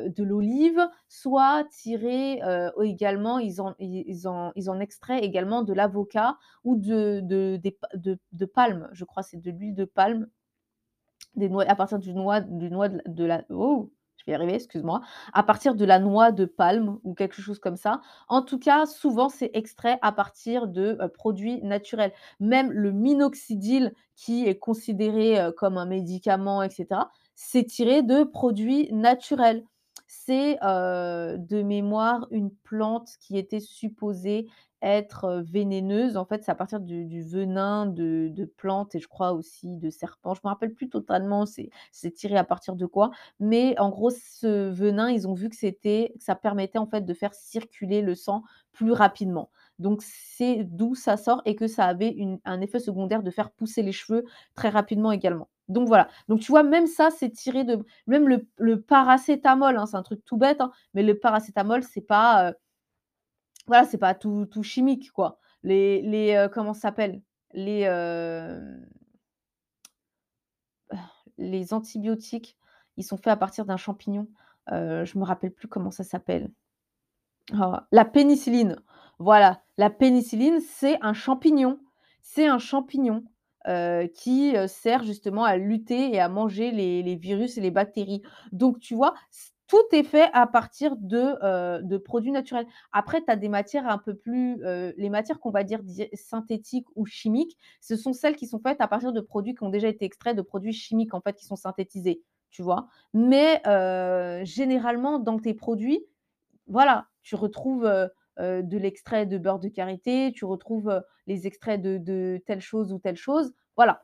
de 0.09 0.23
l'olive, 0.23 0.79
soit 1.09 1.65
tiré, 1.71 2.41
également 2.83 3.39
ils 3.39 3.61
en 3.61 3.75
ils 3.79 4.27
en 4.27 4.51
ils 4.55 4.69
en 4.69 4.79
extraient 4.79 5.19
également 5.19 5.61
de 5.63 5.73
l'avocat 5.73 6.37
ou 6.63 6.75
de 6.77 7.21
de 7.23 7.59
de 7.95 8.17
de 8.31 8.45
palme, 8.45 8.89
je 8.93 9.05
crois, 9.05 9.23
c'est 9.23 9.37
de 9.41 9.51
l'huile 9.51 9.75
de 9.75 9.85
palme 9.85 10.29
des 11.35 11.49
noix 11.49 11.63
à 11.67 11.75
partir 11.75 11.99
du 11.99 12.13
noix 12.13 12.41
du 12.41 12.69
noix 12.71 12.89
de 12.89 12.97
la 12.97 13.03
de 13.07 13.23
la 13.25 13.43
oh! 13.49 13.91
Vais 14.29 14.33
y 14.33 14.35
arriver, 14.35 14.53
excuse-moi. 14.55 15.01
À 15.33 15.41
partir 15.43 15.73
de 15.73 15.85
la 15.85 15.97
noix 15.97 16.31
de 16.31 16.45
palme 16.45 16.99
ou 17.03 17.15
quelque 17.15 17.41
chose 17.41 17.57
comme 17.59 17.77
ça. 17.77 18.01
En 18.27 18.43
tout 18.43 18.59
cas, 18.59 18.85
souvent, 18.85 19.27
c'est 19.29 19.49
extrait 19.55 19.97
à 20.03 20.11
partir 20.11 20.67
de, 20.67 20.97
heu, 21.01 21.07
produits 21.09 21.61
naturels. 21.63 22.11
Même 22.39 22.71
le 22.71 22.91
minoxidil 22.91 23.91
qui 24.15 24.45
est 24.47 24.59
considéré, 24.59 25.39
heu, 25.41 25.51
comme 25.51 25.77
un 25.79 25.85
médicament 25.87 26.61
et 26.61 26.69
cetera, 26.69 27.09
c'est 27.35 27.63
tiré 27.65 28.03
de 28.03 28.23
produits 28.23 28.91
naturels. 28.93 29.63
C'est, 30.07 30.57
heu, 30.63 31.37
de 31.39 31.61
mémoire 31.63 32.27
une 32.31 32.51
plante 32.51 33.09
qui 33.19 33.37
était 33.37 33.59
supposée 33.59 34.47
être, 34.81 35.43
vénéneuse. 35.45 36.17
En 36.17 36.25
fait, 36.25 36.43
c'est 36.43 36.51
à 36.51 36.55
partir 36.55 36.79
du 36.79 37.21
venin 37.23 37.85
de 37.85 38.45
plantes 38.57 38.95
et 38.95 38.99
je 38.99 39.07
crois 39.07 39.33
aussi 39.33 39.77
de 39.77 39.89
serpents. 39.89 40.33
Je 40.33 40.41
me 40.43 40.49
rappelle 40.49 40.73
plus 40.73 40.89
totalement 40.89 41.45
c'est 41.45 42.11
tiré 42.11 42.37
à 42.37 42.43
partir 42.43 42.75
de 42.75 42.85
quoi, 42.85 43.11
mais 43.39 43.77
en 43.79 43.89
gros, 43.89 44.09
ce 44.11 44.69
venin, 44.69 45.09
ils 45.09 45.27
ont 45.27 45.33
vu 45.33 45.49
que 45.49 45.55
c'était 45.55 46.13
ça 46.19 46.35
permettait 46.35 46.79
en 46.79 46.87
fait 46.87 47.05
de 47.05 47.13
faire 47.13 47.33
circuler 47.33 48.01
le 48.01 48.15
sang 48.15 48.43
plus 48.71 48.91
rapidement. 48.91 49.49
Donc 49.79 50.01
c'est 50.03 50.63
d'où 50.63 50.95
ça 50.95 51.17
sort 51.17 51.41
et 51.45 51.55
que 51.55 51.67
ça 51.67 51.85
avait 51.85 52.09
une 52.09 52.39
un 52.45 52.61
effet 52.61 52.79
secondaire 52.79 53.23
de 53.23 53.31
faire 53.31 53.51
pousser 53.51 53.81
les 53.81 53.91
cheveux 53.91 54.25
très 54.55 54.69
rapidement 54.69 55.11
également. 55.11 55.49
Donc 55.69 55.87
voilà, 55.87 56.07
donc 56.27 56.39
tu 56.39 56.51
vois 56.51 56.63
même 56.63 56.87
ça, 56.87 57.09
c'est 57.11 57.29
tiré 57.29 57.63
de 57.63 57.79
même 58.07 58.27
le 58.57 58.81
paracétamol, 58.81 59.77
hein, 59.77 59.85
c'est 59.85 59.97
un 59.97 60.03
truc 60.03 60.25
tout 60.25 60.37
bête, 60.37 60.61
hein, 60.61 60.71
mais 60.95 61.03
le 61.03 61.17
paracétamol, 61.19 61.83
c'est 61.83 62.01
pas, 62.01 62.53
voilà, 63.69 63.85
c'est 63.85 63.99
pas 63.99 64.15
tout 64.15 64.47
tout 64.47 64.63
chimique, 64.63 65.11
quoi. 65.11 65.39
Les 65.63 66.01
les, 66.01 66.47
comment 66.51 66.73
ça 66.73 66.81
s'appelle? 66.81 67.21
Les, 67.53 67.81
hem, 67.81 68.85
les 71.37 71.73
antibiotiques, 71.73 72.57
ils 72.97 73.03
sont 73.03 73.17
faits 73.17 73.27
à 73.27 73.37
partir 73.37 73.65
d'un 73.65 73.77
champignon, 73.77 74.27
heu, 74.71 75.05
je 75.05 75.17
me 75.19 75.23
rappelle 75.23 75.51
plus 75.51 75.67
comment 75.67 75.91
ça 75.91 76.03
s'appelle. 76.03 76.51
Ah, 77.53 77.87
la 77.91 78.05
pénicilline, 78.05 78.75
voilà, 79.19 79.61
la 79.77 79.89
pénicilline, 79.91 80.59
c'est 80.61 80.97
un 81.01 81.13
champignon. 81.13 81.79
C'est 82.21 82.47
un 82.47 82.59
champignon, 82.59 83.23
qui, 84.13 84.55
sert 84.67 85.03
justement 85.03 85.43
à 85.43 85.57
lutter 85.57 86.13
et 86.13 86.19
à 86.19 86.29
manger 86.29 86.71
les 86.71 87.03
les 87.03 87.15
virus 87.15 87.57
et 87.57 87.61
les 87.61 87.71
bactéries. 87.71 88.23
Donc 88.51 88.79
tu 88.79 88.95
vois, 88.95 89.13
tout 89.69 89.83
est 89.93 90.03
fait 90.03 90.29
à 90.33 90.47
partir 90.47 90.95
de, 90.97 91.35
heu, 91.43 91.81
de 91.83 91.97
produits 91.97 92.31
naturels. 92.31 92.67
Après, 92.91 93.21
tu 93.23 93.31
as 93.31 93.37
des 93.37 93.49
matières 93.49 93.87
un 93.87 93.99
peu 93.99 94.15
plus, 94.15 94.61
heu, 94.65 94.93
les 94.97 95.09
matières 95.09 95.39
qu'on 95.39 95.51
va 95.51 95.63
dire 95.63 95.83
di 95.83 96.07
synthétiques 96.13 96.87
ou 96.95 97.05
chimiques, 97.05 97.57
ce 97.81 97.95
sont 97.95 98.13
celles 98.13 98.35
qui 98.35 98.47
sont 98.47 98.59
faites 98.59 98.81
à 98.81 98.87
partir 98.87 99.13
de 99.13 99.21
produits 99.21 99.55
qui 99.55 99.63
ont 99.63 99.69
déjà 99.69 99.87
été 99.87 100.05
extraits 100.05 100.35
de 100.35 100.41
produits 100.41 100.73
chimiques, 100.73 101.13
en 101.13 101.21
fait, 101.21 101.35
qui 101.35 101.45
sont 101.45 101.55
synthétisés, 101.55 102.21
tu 102.51 102.63
vois? 102.63 102.87
Mais, 103.13 103.61
heu, 103.67 104.43
généralement 104.45 105.19
dans 105.19 105.39
tes 105.39 105.53
produits, 105.53 106.05
voilà, 106.67 107.07
tu 107.23 107.35
retrouves, 107.35 107.89
de 108.39 108.77
l'extrait 108.77 109.25
de 109.25 109.37
beurre 109.37 109.59
de 109.59 109.67
karité, 109.67 110.31
tu 110.33 110.45
retrouves, 110.45 111.03
les 111.27 111.45
extraits 111.47 111.81
de 111.81 111.97
de 111.97 112.41
telle 112.45 112.61
chose 112.61 112.93
ou 112.93 112.99
telle 112.99 113.17
chose. 113.17 113.53
Voilà, 113.79 114.03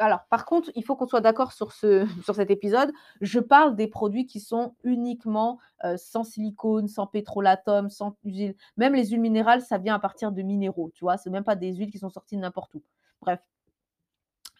alors 0.00 0.26
par 0.28 0.44
contre, 0.44 0.70
il 0.74 0.84
faut 0.84 0.96
qu'on 0.96 1.06
soit 1.06 1.22
d'accord 1.22 1.52
sur 1.52 1.72
ce 1.72 2.04
sur 2.24 2.34
cet 2.34 2.50
épisode. 2.50 2.92
Je 3.22 3.40
parle 3.40 3.74
des 3.74 3.86
produits 3.86 4.26
qui 4.26 4.38
sont 4.38 4.74
uniquement, 4.84 5.58
heu, 5.84 5.96
sans 5.96 6.24
silicone, 6.24 6.88
sans 6.88 7.06
pétrolatum, 7.06 7.88
sans 7.88 8.16
huile 8.24 8.54
même 8.76 8.94
les 8.94 9.06
huiles 9.08 9.20
minérales, 9.22 9.62
ça 9.62 9.78
vient 9.78 9.94
à 9.94 9.98
partir 9.98 10.30
de 10.32 10.42
minéraux, 10.42 10.90
tu 10.94 11.04
vois? 11.04 11.16
C'est 11.16 11.30
même 11.30 11.44
pas 11.44 11.56
des 11.56 11.72
huiles 11.72 11.90
qui 11.90 11.98
sont 11.98 12.10
sorties 12.10 12.36
de 12.36 12.42
n'importe 12.42 12.74
où. 12.74 12.82
Bref. 13.22 13.40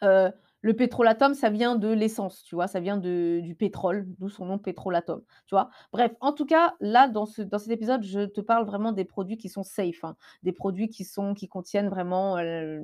Heu, 0.03 0.31
le 0.63 0.75
pétrolatum, 0.75 1.35
ça 1.35 1.51
vient 1.51 1.77
de 1.77 1.89
l'essence, 1.89 2.43
tu 2.45 2.55
vois? 2.55 2.67
Ça 2.69 2.81
vient 2.81 2.97
du 2.97 3.55
pétrole, 3.59 4.07
d'où 4.19 4.29
son 4.31 4.47
nom 4.47 4.59
pétrolatum, 4.59 5.21
tu 5.47 5.55
vois? 5.55 5.69
Bref, 5.93 6.13
en 6.21 6.33
tout 6.33 6.47
cas, 6.47 6.75
là, 6.81 7.07
dans 7.09 7.27
ce 7.27 7.43
dans 7.43 7.59
cet 7.59 7.71
épisode, 7.71 8.03
je 8.03 8.21
te 8.27 8.41
parle 8.41 8.65
vraiment 8.67 8.93
des 8.93 9.05
produits 9.05 9.37
qui 9.37 9.49
sont 9.51 9.63
safe, 9.63 10.03
hein, 10.05 10.17
des 10.43 10.53
produits 10.53 10.89
qui 10.89 11.05
sont 11.05 11.35
qui 11.35 11.49
contiennent 11.49 11.89
vraiment, 11.91 12.39
heu, 12.39 12.83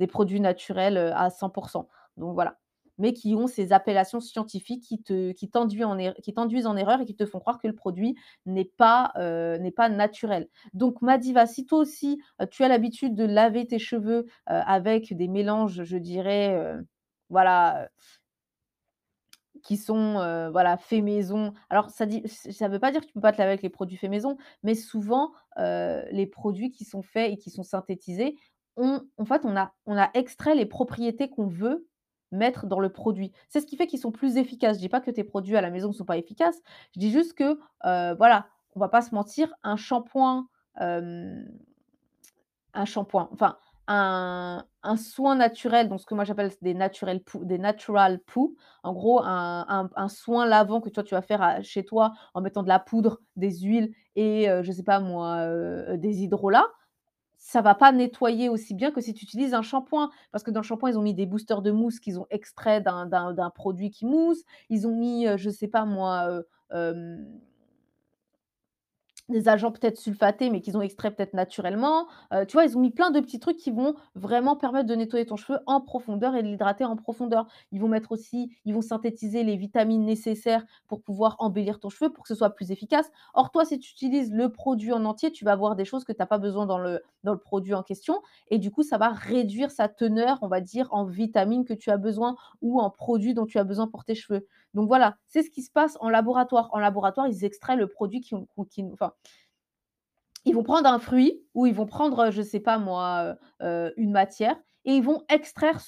des 0.00 0.08
produits 0.08 0.40
naturels, 0.40 0.98
heu, 0.98 1.12
à 1.14 1.30
100% 1.30 1.88
donc 2.18 2.34
voilà. 2.34 2.58
Mais 2.98 3.14
qui 3.14 3.34
ont 3.34 3.46
ces 3.46 3.72
appellations 3.72 4.20
scientifiques 4.20 4.84
qui 4.84 5.02
te 5.02 5.32
qui 5.32 5.48
t'enduit 5.50 5.84
en 5.84 5.98
er 5.98 6.12
en 6.66 6.76
erreur 6.76 7.00
et 7.00 7.06
qui 7.06 7.16
te 7.16 7.24
font 7.26 7.40
croire 7.40 7.58
que 7.58 7.68
le 7.68 7.74
produit 7.74 8.16
n'est 8.46 8.66
pas, 8.66 9.12
n'est 9.60 9.70
pas 9.72 9.88
naturel. 9.88 10.48
Donc 10.74 11.00
ma 11.02 11.16
diva, 11.18 11.46
si 11.46 11.64
toi 11.66 11.78
aussi, 11.78 12.20
heu, 12.42 12.46
tu 12.50 12.64
as 12.64 12.68
l'habitude 12.68 13.14
de 13.14 13.24
laver 13.24 13.66
tes 13.66 13.78
cheveux, 13.78 14.26
avec 14.46 15.16
des 15.16 15.28
mélanges, 15.28 15.84
je 15.84 15.96
dirais, 15.96 16.76
voilà, 17.30 17.88
qui 19.62 19.76
sont, 19.76 20.14
voilà, 20.52 20.76
faits 20.76 21.02
maison. 21.02 21.52
Alors 21.70 21.90
ça 21.90 22.06
dit 22.06 22.22
ça 22.26 22.68
veut 22.68 22.78
pas 22.78 22.92
dire 22.92 23.00
que 23.02 23.06
tu 23.06 23.12
peux 23.12 23.20
pas 23.20 23.32
te 23.32 23.38
laver 23.38 23.50
avec 23.52 23.62
les 23.62 23.68
produits 23.70 23.96
faits 23.96 24.10
maison, 24.10 24.36
mais 24.62 24.74
souvent, 24.74 25.32
les 25.56 26.26
produits 26.26 26.70
qui 26.70 26.84
sont 26.84 27.02
faits 27.02 27.32
et 27.32 27.36
qui 27.36 27.50
sont 27.50 27.62
synthétisés, 27.62 28.36
on 28.80 29.02
en 29.18 29.24
fait, 29.26 29.42
on 29.44 29.56
a 29.98 30.10
extrait 30.14 30.54
les 30.56 30.66
propriétés 30.66 31.30
qu'on 31.30 31.46
veut 31.46 31.86
mettre 32.32 32.66
dans 32.66 32.80
le 32.80 32.90
produit. 32.90 33.32
C'est 33.48 33.60
ce 33.60 33.66
qui 33.66 33.76
fait 33.76 33.86
qu'ils 33.88 33.98
sont 34.00 34.12
plus 34.12 34.36
efficaces. 34.38 34.76
Je 34.76 34.80
dis 34.80 34.88
pas 34.88 35.00
que 35.00 35.10
tes 35.10 35.24
produits 35.24 35.56
à 35.56 35.60
la 35.62 35.70
maison 35.70 35.88
ne 35.88 35.94
sont 35.94 36.04
pas 36.04 36.18
efficaces, 36.18 36.60
je 36.94 37.00
dis 37.00 37.10
juste 37.12 37.34
que, 37.34 37.58
heu, 37.86 38.14
voilà, 38.16 38.48
on 38.76 38.80
va 38.80 38.88
pas 38.88 39.02
se 39.02 39.14
mentir, 39.14 39.52
un 39.64 39.76
shampoing, 39.76 40.48
un 42.74 42.84
shampoing, 42.84 43.28
enfin, 43.32 43.56
un 43.88 44.96
soin 44.96 45.34
naturel, 45.34 45.88
donc 45.88 46.00
ce 46.00 46.06
que 46.06 46.14
moi 46.14 46.24
j'appelle 46.24 46.52
des 46.62 46.74
des 46.74 47.58
natural 47.58 48.20
poo. 48.20 48.54
En 48.84 48.92
gros, 48.92 49.20
un 49.24 50.08
soin 50.08 50.46
lavant 50.46 50.80
que 50.80 50.88
toi 50.90 51.02
tu 51.02 51.14
vas 51.14 51.22
faire 51.22 51.42
à 51.42 51.62
chez 51.62 51.84
toi 51.84 52.12
en 52.34 52.40
mettant 52.40 52.62
de 52.62 52.68
la 52.68 52.78
poudre, 52.78 53.20
des 53.36 53.50
huiles 53.60 53.92
et 54.16 54.48
heu, 54.48 54.62
je 54.62 54.70
sais 54.72 54.84
pas 54.84 55.00
moi, 55.00 55.46
heu, 55.46 55.96
des 55.98 56.22
hydrolats, 56.22 56.68
ça 57.50 57.62
va 57.62 57.74
pas 57.74 57.90
nettoyer 57.92 58.48
aussi 58.48 58.74
bien 58.74 58.92
que 58.92 59.00
si 59.00 59.12
tu 59.14 59.24
utilises 59.24 59.54
un 59.54 59.62
shampoing. 59.62 60.10
Parce 60.32 60.44
que 60.44 60.50
dans 60.52 60.60
le 60.60 60.64
shampoing, 60.64 60.90
ils 60.90 60.98
ont 60.98 61.02
mis 61.02 61.14
des 61.14 61.26
boosters 61.26 61.62
de 61.62 61.70
mousse 61.72 61.98
qu'ils 62.00 62.18
ont 62.20 62.26
extraits 62.30 62.82
d'un 62.84 63.50
produit 63.54 63.90
qui 63.90 64.06
mousse. 64.06 64.42
Ils 64.68 64.86
ont 64.86 64.94
mis, 64.94 65.26
heu, 65.26 65.36
je 65.36 65.50
sais 65.50 65.68
pas 65.68 65.84
moi, 65.84 66.28
heu, 66.30 66.46
hem 66.72 67.40
des 69.30 69.48
agents 69.48 69.70
peut-être 69.72 69.96
sulfatés, 69.98 70.50
mais 70.50 70.60
qu'ils 70.60 70.76
ont 70.76 70.82
extraits 70.82 71.16
peut-être 71.16 71.34
naturellement. 71.34 72.06
Heu, 72.32 72.44
tu 72.46 72.54
vois, 72.54 72.64
ils 72.64 72.76
ont 72.76 72.80
mis 72.80 72.90
plein 72.90 73.10
de 73.10 73.20
petits 73.20 73.40
trucs 73.40 73.56
qui 73.56 73.70
vont 73.70 73.94
vraiment 74.14 74.56
permettre 74.56 74.86
de 74.88 74.94
nettoyer 74.94 75.26
ton 75.26 75.36
cheveu 75.36 75.58
en 75.66 75.80
profondeur 75.80 76.34
et 76.36 76.42
de 76.42 76.48
l'hydrater 76.48 76.84
en 76.84 76.96
profondeur. 76.96 77.46
Ils 77.72 77.80
vont 77.80 77.88
mettre 77.88 78.12
aussi 78.12 78.50
ils 78.64 78.74
vont 78.74 78.82
synthétiser 78.82 79.42
les 79.44 79.56
vitamines 79.56 80.04
nécessaires 80.04 80.64
pour 80.88 81.02
pouvoir 81.02 81.36
embellir 81.38 81.80
ton 81.80 81.88
cheveu, 81.88 82.10
pour 82.10 82.24
que 82.24 82.28
ce 82.28 82.34
soit 82.34 82.50
plus 82.50 82.70
efficace. 82.72 83.10
Or 83.34 83.50
toi, 83.50 83.64
si 83.64 83.78
tu 83.78 83.90
utilises 83.92 84.32
le 84.32 84.50
produit 84.52 84.92
en 84.92 85.04
entier, 85.04 85.30
tu 85.32 85.44
vas 85.44 85.52
avoir 85.52 85.76
des 85.76 85.84
choses 85.84 86.04
que 86.04 86.12
tu 86.12 86.22
as 86.22 86.26
pas 86.26 86.38
besoin 86.38 86.66
dans 86.66 86.78
le 86.78 87.00
dans 87.24 87.32
le 87.32 87.38
produit 87.38 87.74
en 87.74 87.82
question 87.82 88.20
et 88.48 88.58
du 88.58 88.70
coup, 88.70 88.82
ça 88.82 88.98
va 88.98 89.08
réduire 89.10 89.70
sa 89.70 89.88
teneur, 89.88 90.38
on 90.42 90.48
va 90.48 90.60
dire, 90.60 90.88
en 90.90 91.04
vitamines 91.04 91.64
que 91.64 91.74
tu 91.74 91.90
as 91.90 91.96
besoin 91.96 92.36
ou 92.62 92.80
en 92.80 92.90
produits 92.90 93.34
dont 93.34 93.46
tu 93.46 93.58
as 93.58 93.64
besoin 93.64 93.86
pour 93.88 94.04
tes 94.04 94.14
cheveux. 94.14 94.46
Donc 94.74 94.86
voilà, 94.88 95.16
c'est 95.26 95.42
ce 95.42 95.50
qui 95.50 95.62
se 95.62 95.70
passe 95.70 95.96
en 96.00 96.08
laboratoire. 96.08 96.68
En 96.72 96.78
laboratoire, 96.78 97.26
ils 97.28 97.44
extraient 97.44 97.76
le 97.76 97.86
produit 97.88 98.20
qui 98.20 98.34
qui 98.70 98.84
enfin, 98.92 99.12
ils 100.44 100.54
vont 100.54 100.62
prendre 100.62 100.88
un 100.88 100.98
fruit 100.98 101.42
ou 101.54 101.66
ils 101.66 101.74
vont 101.74 101.86
prendre, 101.86 102.30
je 102.30 102.42
sais 102.42 102.60
pas 102.60 102.78
moi, 102.78 103.36
heu 103.62 103.66
heu, 103.66 103.94
une 103.96 104.10
matière 104.12 104.56
et 104.84 104.94
ils 104.96 105.02
vont 105.02 105.22
extraire 105.28 105.80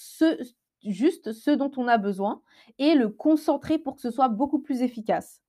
juste 0.84 1.32
ce 1.32 1.50
dont 1.50 1.70
on 1.76 1.88
a 1.88 1.98
besoin 1.98 2.42
et 2.78 2.94
le 2.94 3.08
concentrer 3.08 3.78
pour 3.78 3.94
que 3.96 4.00
ce 4.02 4.10
soit 4.10 4.28
beaucoup 4.28 4.60
plus 4.60 4.82
efficace. 4.82 5.42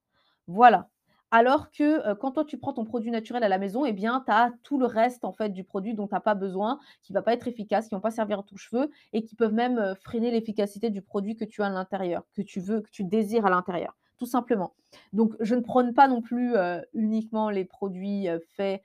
Voilà. 0.47 0.89
Alors 1.31 1.71
que, 1.71 2.11
heu, 2.11 2.15
quand 2.15 2.31
toi 2.33 2.45
tu 2.45 2.57
prends 2.59 2.73
ton 2.73 2.85
produit 2.85 3.11
naturel 3.11 3.43
à 3.43 3.49
la 3.49 3.57
maison 3.59 3.85
et 3.85 3.93
bien, 3.93 4.23
tu 4.25 4.31
as 4.31 4.51
tout 4.63 4.79
le 4.79 4.85
reste 4.85 5.25
en 5.25 5.33
fait 5.33 5.49
du 5.49 5.63
produit 5.63 5.95
dont 5.95 6.07
tu 6.07 6.15
as 6.15 6.21
pas 6.21 6.35
besoin, 6.35 6.79
qui 7.01 7.13
va 7.13 7.21
pas 7.23 7.33
être 7.33 7.47
efficace, 7.47 7.87
qui 7.89 7.95
vont 7.95 8.01
pas 8.01 8.11
servir 8.11 8.39
à 8.39 8.43
ton 8.43 8.55
cheveu 8.57 8.89
et 9.13 9.23
qui 9.23 9.35
peuvent 9.35 9.53
même, 9.53 9.95
freiner 10.01 10.31
l'efficacité 10.31 10.89
du 10.91 11.01
produit 11.01 11.35
que 11.35 11.45
tu 11.45 11.63
as 11.63 11.67
à 11.67 11.69
l'intérieur, 11.71 12.23
que 12.35 12.41
tu 12.43 12.59
veux, 12.61 12.81
que 12.81 12.91
tu 12.91 13.03
désires 13.03 13.45
à 13.47 13.49
l'intérieur, 13.49 13.95
simplement. 14.25 14.73
Donc 15.13 15.33
je 15.39 15.55
ne 15.55 15.61
prône 15.61 15.93
pas 15.93 16.07
non 16.07 16.21
plus, 16.21 16.55
heu, 16.55 16.81
uniquement 16.93 17.49
les 17.49 17.65
produits, 17.65 18.27
heu, 18.29 18.39
faits, 18.55 18.81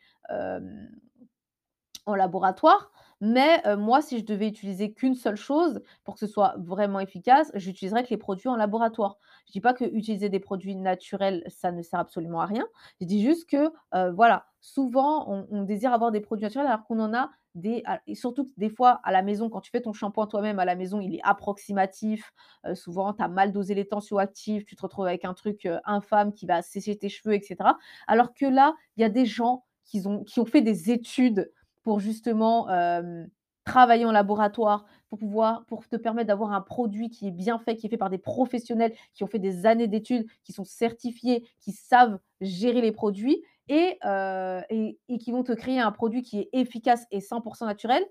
en 2.06 2.14
laboratoire, 2.14 2.90
mais 3.20 3.60
heu, 3.66 3.76
moi, 3.76 4.00
si 4.00 4.18
je 4.20 4.24
devais 4.24 4.48
utiliser 4.48 4.92
qu'une 4.92 5.14
seule 5.14 5.36
chose 5.36 5.82
pour 6.04 6.14
que 6.14 6.20
ce 6.20 6.26
soit 6.26 6.54
vraiment 6.58 7.00
efficace, 7.00 7.50
j'utiliserais 7.54 8.02
que 8.04 8.08
les 8.10 8.16
produits 8.16 8.48
en 8.48 8.56
laboratoire. 8.56 9.18
Je 9.46 9.52
dis 9.52 9.60
pas 9.60 9.74
que 9.74 9.84
utiliser 9.84 10.28
des 10.30 10.40
produits 10.40 10.74
naturels, 10.76 11.42
ça 11.48 11.70
ne 11.70 11.82
sert 11.82 12.00
absolument 12.00 12.40
à 12.40 12.46
rien. 12.46 12.66
Je 13.00 13.06
dis 13.06 13.22
juste 13.22 13.48
que, 13.50 13.70
voilà, 14.14 14.46
souvent 14.60 15.28
on 15.50 15.62
désire 15.64 15.92
avoir 15.92 16.10
des 16.10 16.20
produits 16.20 16.44
naturels 16.44 16.66
alors 16.68 16.84
qu'on 16.84 16.98
en 17.00 17.12
a 17.14 17.30
et 17.66 18.14
surtout 18.14 18.46
des 18.56 18.68
fois 18.70 19.00
à 19.04 19.12
la 19.12 19.22
maison, 19.22 19.48
quand 19.50 19.60
tu 19.60 19.70
fais 19.70 19.80
ton 19.80 19.92
shampoing 19.92 20.26
toi-même 20.26 20.58
à 20.58 20.64
la 20.64 20.74
maison, 20.76 21.00
il 21.00 21.14
est 21.14 21.20
approximatif, 21.22 22.32
heu, 22.66 22.74
souvent 22.74 23.12
tu 23.12 23.22
as 23.22 23.28
mal 23.28 23.52
dosé 23.52 23.74
les 23.74 23.86
tensioactifs, 23.86 24.64
tu 24.64 24.76
te 24.76 24.82
retrouves 24.82 25.06
avec 25.06 25.24
un 25.24 25.34
truc, 25.34 25.66
heu, 25.66 25.78
infâme 25.84 26.32
qui 26.32 26.46
va 26.46 26.62
sécher 26.62 26.96
tes 26.96 27.08
cheveux 27.08 27.34
et 27.34 27.40
cetera. 27.42 27.78
Alors 28.06 28.34
que 28.34 28.46
là, 28.46 28.74
il 28.96 29.02
y 29.02 29.04
a 29.04 29.08
des 29.08 29.26
gens 29.26 29.64
qui 29.84 30.06
ont 30.06 30.24
qui 30.24 30.40
ont 30.40 30.44
fait 30.46 30.62
des 30.62 30.90
études 30.90 31.50
pour 31.82 32.00
justement, 32.00 32.68
hem, 32.70 33.28
travailler 33.64 34.04
en 34.06 34.12
laboratoire, 34.12 34.86
pour 35.10 35.18
pouvoir 35.18 35.64
pour 35.66 35.86
te 35.86 35.96
permettre 35.96 36.28
d'avoir 36.28 36.52
un 36.52 36.60
produit 36.62 37.10
qui 37.10 37.28
est 37.28 37.30
bien 37.30 37.58
fait, 37.58 37.76
qui 37.76 37.86
est 37.86 37.90
fait 37.90 37.96
par 37.98 38.10
des 38.10 38.18
professionnels 38.18 38.94
qui 39.14 39.24
ont 39.24 39.26
fait 39.26 39.38
des 39.38 39.66
années 39.66 39.88
d'études, 39.88 40.26
qui 40.44 40.52
sont 40.52 40.64
certifiés, 40.64 41.46
qui 41.60 41.72
savent 41.72 42.18
gérer 42.40 42.80
les 42.80 42.92
produits 42.92 43.42
et 43.68 43.98
heu 44.04 44.60
et 44.70 45.18
qui 45.18 45.32
vont 45.32 45.42
te 45.44 45.52
créer 45.52 45.80
un 45.80 45.92
produit 45.92 46.22
qui 46.22 46.40
est 46.40 46.48
efficace 46.52 47.06
et 47.10 47.20
100% 47.20 47.66
naturel 47.66 48.04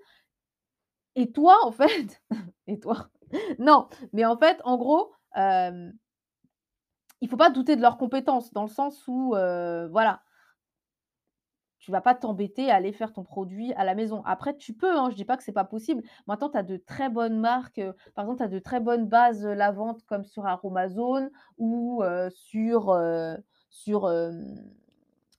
et 1.16 1.32
toi, 1.32 1.56
en 1.64 1.72
fait 1.72 2.22
et 2.66 2.78
toi? 2.80 3.08
Non, 3.58 3.88
mais 4.14 4.24
en 4.24 4.38
fait, 4.38 4.58
en 4.64 4.78
gros, 4.78 5.12
il 7.20 7.28
faut 7.28 7.36
pas 7.36 7.50
douter 7.50 7.76
de 7.76 7.80
leurs 7.82 7.96
compétences 7.98 8.52
dans 8.52 8.62
le 8.62 8.68
sens 8.68 9.06
où, 9.06 9.30
voilà, 9.30 10.22
tu 11.80 11.92
vas 11.92 12.00
pas 12.00 12.14
t'embêter 12.14 12.70
à 12.70 12.74
aller 12.74 12.92
faire 12.92 13.12
ton 13.12 13.22
produit 13.22 13.72
à 13.74 13.84
la 13.84 13.94
maison. 13.94 14.22
Après, 14.26 14.56
tu 14.56 14.74
peux, 14.74 14.98
hein, 14.98 15.10
je 15.10 15.16
dis 15.16 15.24
pas 15.24 15.36
que 15.36 15.44
c'est 15.44 15.52
pas 15.52 15.64
possible. 15.64 16.02
Maintenant, 16.26 16.50
tu 16.50 16.58
as 16.58 16.64
de 16.64 16.76
très 16.76 17.08
bonnes 17.08 17.38
marques, 17.38 17.80
par 18.14 18.24
exemple, 18.24 18.38
tu 18.38 18.44
as 18.44 18.48
de 18.48 18.58
très 18.58 18.80
bonnes 18.80 19.06
bases, 19.06 19.46
heu, 19.46 19.54
lavantes 19.54 20.02
comme 20.04 20.24
sur 20.24 20.44
Aromazone 20.46 21.30
ou 21.56 22.02
sur, 22.30 22.96
sur, 23.70 24.06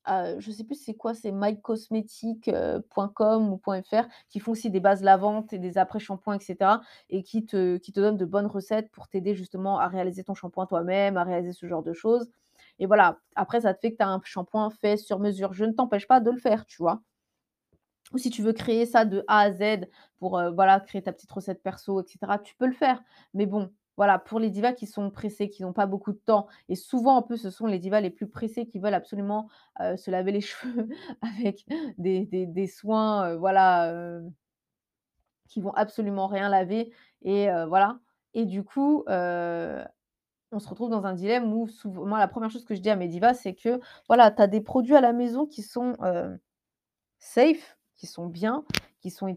heu, 0.10 0.40
je 0.40 0.52
sais 0.52 0.64
plus 0.64 0.76
c'est 0.76 0.96
quoi, 0.96 1.14
c'est 1.14 1.32
mycosmetics, 1.32 2.48
heu, 2.50 2.84
.com 3.16 3.54
ou 3.54 3.58
.fr 3.84 4.04
qui 4.30 4.40
font 4.40 4.52
aussi 4.54 4.70
des 4.72 4.80
bases 4.80 5.04
lavantes 5.04 5.54
et 5.54 5.60
des 5.60 5.78
après-shampoings 5.78 6.36
et 6.38 6.40
cetera 6.42 6.82
et 7.10 7.24
qui 7.24 7.46
te 7.46 7.78
qui 7.78 7.92
donnent 7.92 8.18
de 8.18 8.26
bonnes 8.26 8.48
recettes 8.48 8.92
pour 8.92 9.08
t'aider 9.08 9.36
justement 9.36 9.80
à 9.80 9.88
réaliser 9.88 10.24
ton 10.24 10.34
shampoing 10.36 10.66
toi-même, 10.68 11.18
à 11.18 11.24
réaliser 11.24 11.54
ce 11.54 11.68
genre 11.68 11.84
de 11.84 11.94
choses. 11.94 12.30
Et 12.80 12.86
voilà, 12.88 13.20
après 13.36 13.62
ça 13.62 13.74
te 13.74 13.80
fait 13.82 13.92
que 13.92 13.98
tu 13.98 14.04
as 14.04 14.10
un 14.10 14.22
shampoing 14.24 14.70
fait 14.72 14.98
sur 14.98 15.20
mesure. 15.20 15.54
Je 15.54 15.66
ne 15.66 15.72
t'empêche 15.74 16.08
pas 16.08 16.20
de 16.20 16.32
le 16.32 16.38
faire, 16.40 16.66
tu 16.66 16.78
vois? 16.82 17.02
Ou 18.14 18.18
si 18.18 18.30
tu 18.32 18.42
veux 18.42 18.54
créer 18.54 18.86
ça 18.86 19.06
de 19.06 19.24
A 19.28 19.40
à 19.42 19.52
Z 19.52 19.86
pour, 20.18 20.40
heu, 20.40 20.50
voilà, 20.52 20.80
créer 20.80 21.02
ta 21.04 21.12
petite 21.14 21.32
recette 21.32 21.62
perso 21.62 22.02
et 22.02 22.08
cetera, 22.08 22.40
tu 22.40 22.56
peux 22.56 22.66
le 22.68 22.74
faire. 22.74 23.02
Mais 23.34 23.46
bon, 23.46 23.72
voilà, 24.00 24.18
pour 24.18 24.40
les 24.40 24.50
divas 24.50 24.72
qui 24.72 24.88
sont 24.88 25.12
pressées, 25.12 25.50
qui 25.50 25.62
n'ont 25.62 25.74
pas 25.74 25.86
beaucoup 25.86 26.14
de 26.14 26.22
temps. 26.26 26.48
Et 26.70 26.76
souvent 26.76 27.18
en 27.18 27.36
ce 27.36 27.50
sont 27.50 27.68
les 27.68 27.80
divas 27.80 28.00
les 28.00 28.10
plus 28.10 28.30
pressées 28.30 28.66
qui 28.66 28.80
veulent 28.80 28.94
absolument, 28.94 29.50
heu, 29.82 29.98
se 29.98 30.10
laver 30.10 30.32
les 30.32 30.40
cheveux 30.42 30.88
avec 31.22 31.66
des 31.98 32.68
soins, 32.68 33.32
heu, 33.34 33.36
voilà, 33.36 33.92
heu, 33.92 34.24
qui 35.50 35.60
vont 35.60 35.74
absolument 35.74 36.28
rien 36.28 36.48
laver. 36.48 36.94
Et 37.24 37.50
voilà. 37.68 38.00
Et 38.34 38.46
du 38.46 38.64
coup, 38.64 39.04
on 39.10 40.60
se 40.60 40.70
retrouve 40.70 40.90
dans 40.90 41.06
un 41.06 41.14
dilemme 41.14 41.54
où 41.54 41.68
souv 41.68 42.06
moi, 42.08 42.20
la 42.20 42.30
première 42.30 42.50
chose 42.52 42.64
que 42.64 42.74
je 42.74 42.80
dis 42.80 42.90
à 42.90 42.96
mes 42.96 43.10
divas, 43.10 43.34
c'est 43.34 43.54
que, 43.54 43.82
voilà, 44.08 44.32
tu 44.32 44.42
as 44.42 44.48
des 44.48 44.62
produits 44.62 44.96
à 44.96 45.02
la 45.02 45.12
maison 45.12 45.46
qui 45.46 45.62
sont, 45.62 45.98
safe, 47.20 47.78
qui 47.98 48.08
sont 48.08 48.28
bien, 48.28 48.64
qui 49.00 49.14
ont 49.22 49.28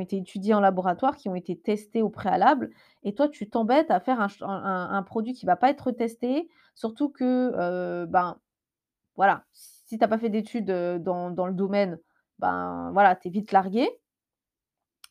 été 0.00 0.16
étudiés 0.16 0.54
en 0.54 0.60
laboratoire, 0.60 1.16
qui 1.16 1.28
ont 1.28 1.34
été 1.34 1.56
testés 1.58 2.02
au 2.02 2.10
préalable 2.10 2.70
et 3.04 3.14
toi, 3.14 3.28
tu 3.28 3.48
t'embêtes 3.48 3.90
à 3.90 4.00
faire 4.00 4.20
un 4.42 5.02
produit 5.04 5.32
qui 5.34 5.46
va 5.46 5.56
pas 5.56 5.70
être 5.70 5.90
testé, 5.92 6.48
surtout 6.74 7.08
que, 7.10 7.52
heu, 7.56 8.06
ben, 8.06 8.38
voilà, 9.16 9.44
si 9.52 9.98
tu 9.98 10.04
as 10.04 10.08
pas 10.08 10.18
fait 10.18 10.30
d'études, 10.30 10.70
heu, 10.70 10.98
dans 10.98 11.30
dans 11.30 11.46
le 11.46 11.54
domaine, 11.54 11.98
ben, 12.38 12.90
voilà, 12.92 13.16
tu 13.16 13.28
es 13.28 13.30
vite 13.30 13.52
largué. 13.52 13.88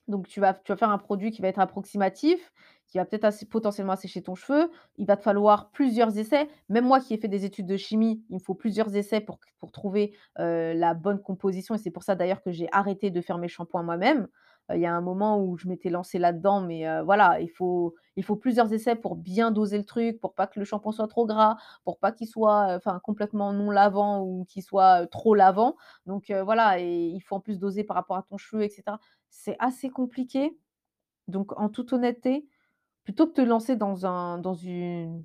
Donc 0.07 0.27
tu 0.27 0.39
vas 0.39 0.53
faire 0.53 0.89
un 0.89 0.97
produit 0.97 1.31
qui 1.31 1.41
va 1.41 1.47
être 1.47 1.59
approximatif, 1.59 2.51
qui 2.87 2.97
va 2.99 3.05
peut-être 3.05 3.27
potentiellement 3.49 3.93
assécher 3.93 4.21
ton 4.21 4.35
cheveu. 4.35 4.69
Il 4.97 5.07
va 5.07 5.17
te 5.17 5.23
falloir 5.23 5.71
plusieurs 5.71 6.17
essais. 6.17 6.47
Même 6.69 6.85
moi 6.85 6.99
qui 6.99 7.13
ai 7.13 7.17
fait 7.17 7.27
des 7.27 7.43
études 7.45 7.65
de 7.65 7.77
chimie, 7.77 8.23
il 8.29 8.35
me 8.35 8.39
faut 8.39 8.53
plusieurs 8.53 8.95
essais 8.95 9.19
pour 9.21 9.39
trouver, 9.71 10.15
heu, 10.39 10.73
la 10.73 10.93
bonne 10.93 11.19
composition 11.21 11.73
et 11.75 11.77
c'est 11.79 11.91
pour 11.91 12.03
ça 12.03 12.15
d'ailleurs 12.15 12.43
que 12.43 12.51
j'ai 12.51 12.67
arrêté 12.71 13.09
de 13.09 13.21
faire 13.21 13.39
mes 13.39 13.47
shampoings 13.47 13.83
moi-même. 13.83 14.27
Il 14.73 14.79
y 14.79 14.85
a 14.87 14.95
un 14.95 15.01
moment 15.01 15.39
où 15.39 15.57
je 15.57 15.67
m'étais 15.67 15.89
lancée 15.89 16.17
là-dedans, 16.17 16.61
mais 16.61 16.85
voilà, 17.03 17.39
il 17.39 17.49
faut 17.49 17.93
il 18.15 18.23
faut 18.23 18.35
plusieurs 18.35 18.73
essais 18.73 18.95
pour 18.95 19.15
bien 19.15 19.51
doser 19.51 19.77
le 19.77 19.83
truc, 19.83 20.19
pour 20.19 20.33
pas 20.33 20.47
que 20.47 20.59
le 20.59 20.65
shampoing 20.65 20.91
soit 20.91 21.07
trop 21.07 21.25
gras, 21.27 21.57
pour 21.83 21.99
pas 21.99 22.11
qu'il 22.11 22.27
soit, 22.27 22.79
complètement 23.03 23.53
non 23.53 23.69
lavant 23.69 24.21
ou 24.23 24.45
qu'il 24.49 24.63
soit, 24.63 25.05
trop 25.07 25.35
lavant. 25.35 25.75
Donc 26.07 26.31
voilà 26.31 26.79
et 26.79 27.07
il 27.07 27.19
faut 27.21 27.35
en 27.35 27.39
plus 27.41 27.59
doser 27.59 27.83
par 27.83 27.95
rapport 27.95 28.17
à 28.17 28.23
ton 28.23 28.37
cheveu 28.37 28.63
et 28.63 28.69
cetera. 28.69 28.99
C'est 29.29 29.55
assez 29.59 29.89
compliqué, 29.89 30.57
donc 31.27 31.59
en 31.59 31.69
toute 31.69 31.93
honnêteté, 31.93 32.47
plutôt 33.03 33.27
que 33.27 33.33
te 33.33 33.41
lancer 33.41 33.75
dans 33.75 34.05
un 34.05 34.39
dans 34.39 34.55
une 34.55 35.23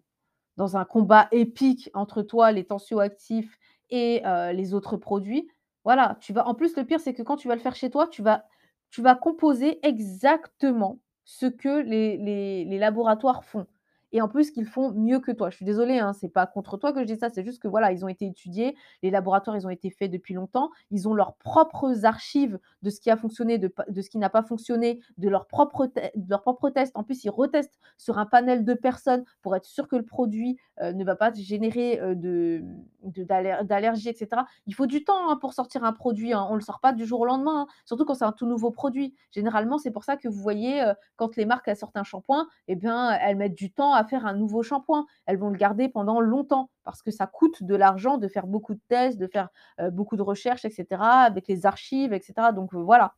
dans 0.58 0.76
un 0.76 0.84
combat 0.84 1.28
épique 1.32 1.90
entre 1.94 2.22
toi, 2.22 2.52
les 2.52 2.64
tensioactifs 2.66 3.58
et 3.90 4.22
les 4.52 4.74
autres 4.74 4.96
produits, 4.98 5.48
voilà, 5.84 6.18
tu 6.20 6.32
vas 6.34 6.46
en 6.46 6.54
plus, 6.54 6.76
le 6.76 6.84
pire, 6.84 7.00
c'est 7.00 7.14
que 7.14 7.22
quand 7.22 7.36
tu 7.36 7.48
vas 7.48 7.54
le 7.54 7.60
faire 7.62 7.74
chez 7.74 7.90
toi, 7.90 8.06
tu 8.06 8.22
vas 8.22 8.44
tu 8.90 9.02
vas 9.02 9.14
composer 9.14 9.78
exactement 9.86 10.98
ce 11.24 11.46
que 11.46 11.80
les 11.80 12.78
laboratoires 12.78 13.44
font 13.44 13.66
et 14.12 14.20
en 14.20 14.28
plus 14.28 14.50
qu'ils 14.50 14.66
font 14.66 14.92
mieux 14.92 15.20
que 15.20 15.32
toi. 15.32 15.50
Je 15.50 15.56
suis 15.56 15.64
désolée, 15.64 15.98
hein, 15.98 16.12
c'est 16.12 16.28
pas 16.28 16.46
contre 16.46 16.76
toi 16.76 16.92
que 16.92 17.00
je 17.00 17.04
dis 17.04 17.16
ça, 17.16 17.28
c'est 17.28 17.44
juste 17.44 17.60
que 17.62 17.68
voilà, 17.68 17.92
ils 17.92 18.04
ont 18.04 18.08
été 18.08 18.26
étudiés, 18.26 18.76
les 19.02 19.10
laboratoires, 19.10 19.56
ils 19.56 19.66
ont 19.66 19.70
été 19.70 19.90
faits 19.90 20.10
depuis 20.10 20.34
longtemps, 20.34 20.70
ils 20.90 21.08
ont 21.08 21.14
leurs 21.14 21.34
propres 21.34 22.04
archives 22.04 22.58
de 22.82 22.90
ce 22.90 23.00
qui 23.00 23.10
a 23.10 23.16
fonctionné, 23.16 23.58
de 23.58 24.00
ce 24.00 24.10
qui 24.10 24.18
n'a 24.18 24.30
pas 24.30 24.42
fonctionné, 24.42 25.00
de 25.18 25.28
leurs 25.28 25.46
propres 25.46 25.86
de 25.86 26.30
leurs 26.30 26.42
propres 26.42 26.70
tests. 26.70 26.96
En 26.96 27.04
plus, 27.04 27.24
ils 27.24 27.30
retestent 27.30 27.78
sur 27.96 28.18
un 28.18 28.26
panel 28.26 28.64
de 28.64 28.74
personnes 28.74 29.24
pour 29.42 29.56
être 29.56 29.64
sûr 29.64 29.88
que 29.88 29.96
le 29.96 30.04
produit, 30.04 30.58
euh, 30.82 30.92
ne 30.92 31.04
va 31.04 31.14
pas 31.14 31.32
générer 31.32 32.00
euh, 32.00 32.14
de, 32.14 32.64
d'allergie, 33.04 34.08
etc. 34.08 34.42
Il 34.66 34.74
faut 34.74 34.86
du 34.86 35.04
temps 35.04 35.30
hein, 35.30 35.36
pour 35.36 35.52
sortir 35.52 35.84
un 35.84 35.92
produit. 35.92 36.32
Hein. 36.32 36.46
On 36.48 36.52
ne 36.52 36.58
le 36.58 36.64
sort 36.64 36.80
pas 36.80 36.92
du 36.92 37.04
jour 37.04 37.20
au 37.20 37.26
lendemain, 37.26 37.62
hein. 37.62 37.66
surtout 37.84 38.04
quand 38.04 38.14
c'est 38.14 38.24
un 38.24 38.32
tout 38.32 38.46
nouveau 38.46 38.70
produit. 38.70 39.14
Généralement, 39.30 39.78
c'est 39.78 39.90
pour 39.90 40.04
ça 40.04 40.16
que 40.16 40.28
vous 40.28 40.40
voyez, 40.40 40.82
euh, 40.82 40.94
quand 41.16 41.36
les 41.36 41.44
marques 41.44 41.74
sortent 41.76 41.96
un 41.96 42.04
shampoing, 42.04 42.46
eh 42.68 42.76
bien, 42.76 43.10
elles 43.10 43.36
mettent 43.36 43.54
du 43.54 43.70
temps 43.70 43.92
à 43.92 43.99
faire 44.04 44.26
un 44.26 44.34
nouveau 44.34 44.62
shampoing. 44.62 45.06
Elles 45.26 45.38
vont 45.38 45.50
le 45.50 45.56
garder 45.56 45.88
pendant 45.88 46.20
longtemps 46.20 46.70
parce 46.84 47.02
que 47.02 47.10
ça 47.10 47.26
coûte 47.26 47.62
de 47.62 47.74
l'argent 47.74 48.18
de 48.18 48.28
faire 48.28 48.46
beaucoup 48.46 48.74
de 48.74 48.80
tests, 48.88 49.18
de 49.18 49.26
faire 49.26 49.48
beaucoup 49.92 50.16
de 50.16 50.22
recherches, 50.22 50.64
etc. 50.64 50.86
avec 51.00 51.48
les 51.48 51.66
archives, 51.66 52.12
etc. 52.12 52.34
Donc 52.54 52.74
voilà. 52.74 53.14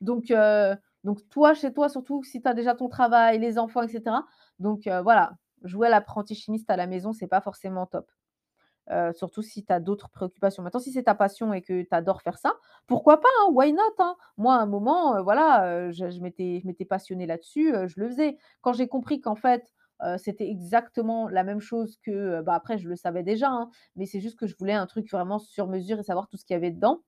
Donc, 0.00 0.32
donc 1.04 1.28
toi, 1.28 1.54
chez 1.54 1.72
toi, 1.72 1.88
surtout 1.88 2.22
si 2.22 2.40
tu 2.40 2.48
as 2.48 2.54
déjà 2.54 2.74
ton 2.74 2.88
travail, 2.88 3.38
les 3.38 3.58
enfants, 3.58 3.82
etc. 3.82 4.16
Donc 4.58 4.88
voilà, 5.02 5.32
jouer 5.62 5.88
l'apprenti 5.88 6.34
chimiste 6.34 6.70
à 6.70 6.76
la 6.76 6.86
maison, 6.86 7.12
c'est 7.12 7.26
pas 7.26 7.40
forcément 7.40 7.86
top. 7.86 8.10
Surtout 9.14 9.42
si 9.42 9.64
tu 9.64 9.72
as 9.72 9.80
d'autres 9.80 10.08
préoccupations. 10.10 10.62
Maintenant, 10.62 10.80
si 10.80 10.92
c'est 10.92 11.04
ta 11.04 11.14
passion 11.14 11.52
et 11.52 11.62
que 11.62 11.82
tu 11.82 11.88
adores 11.90 12.22
faire 12.22 12.38
ça, 12.38 12.54
pourquoi 12.86 13.20
pas, 13.20 13.28
hein, 13.42 13.50
why 13.52 13.72
not 13.72 13.80
hein? 13.98 14.16
Moi, 14.36 14.54
à 14.54 14.58
un 14.58 14.66
moment, 14.66 15.22
voilà, 15.22 15.90
je, 15.90 16.10
je 16.10 16.20
m'étais 16.20 16.84
passionnée 16.84 17.26
là-dessus, 17.26 17.72
je 17.86 18.00
le 18.00 18.08
faisais. 18.08 18.36
Quand 18.60 18.72
j'ai 18.72 18.88
compris 18.88 19.20
qu'en 19.20 19.36
fait, 19.36 19.72
c'était 20.18 20.48
exactement 20.48 21.28
la 21.28 21.44
même 21.44 21.60
chose 21.60 21.96
que, 22.02 22.42
bah, 22.42 22.54
après, 22.54 22.78
je 22.78 22.88
le 22.88 22.96
savais 22.96 23.22
déjà, 23.22 23.48
hein, 23.48 23.70
mais 23.96 24.06
c'est 24.06 24.20
juste 24.20 24.38
que 24.38 24.46
je 24.46 24.54
voulais 24.56 24.74
un 24.74 24.86
truc 24.86 25.10
vraiment 25.10 25.38
sur 25.38 25.66
mesure 25.66 25.98
et 25.98 26.02
savoir 26.02 26.28
tout 26.28 26.36
ce 26.36 26.44
qu'il 26.44 26.54
y 26.54 26.56
avait 26.56 26.70
dedans. 26.70 27.00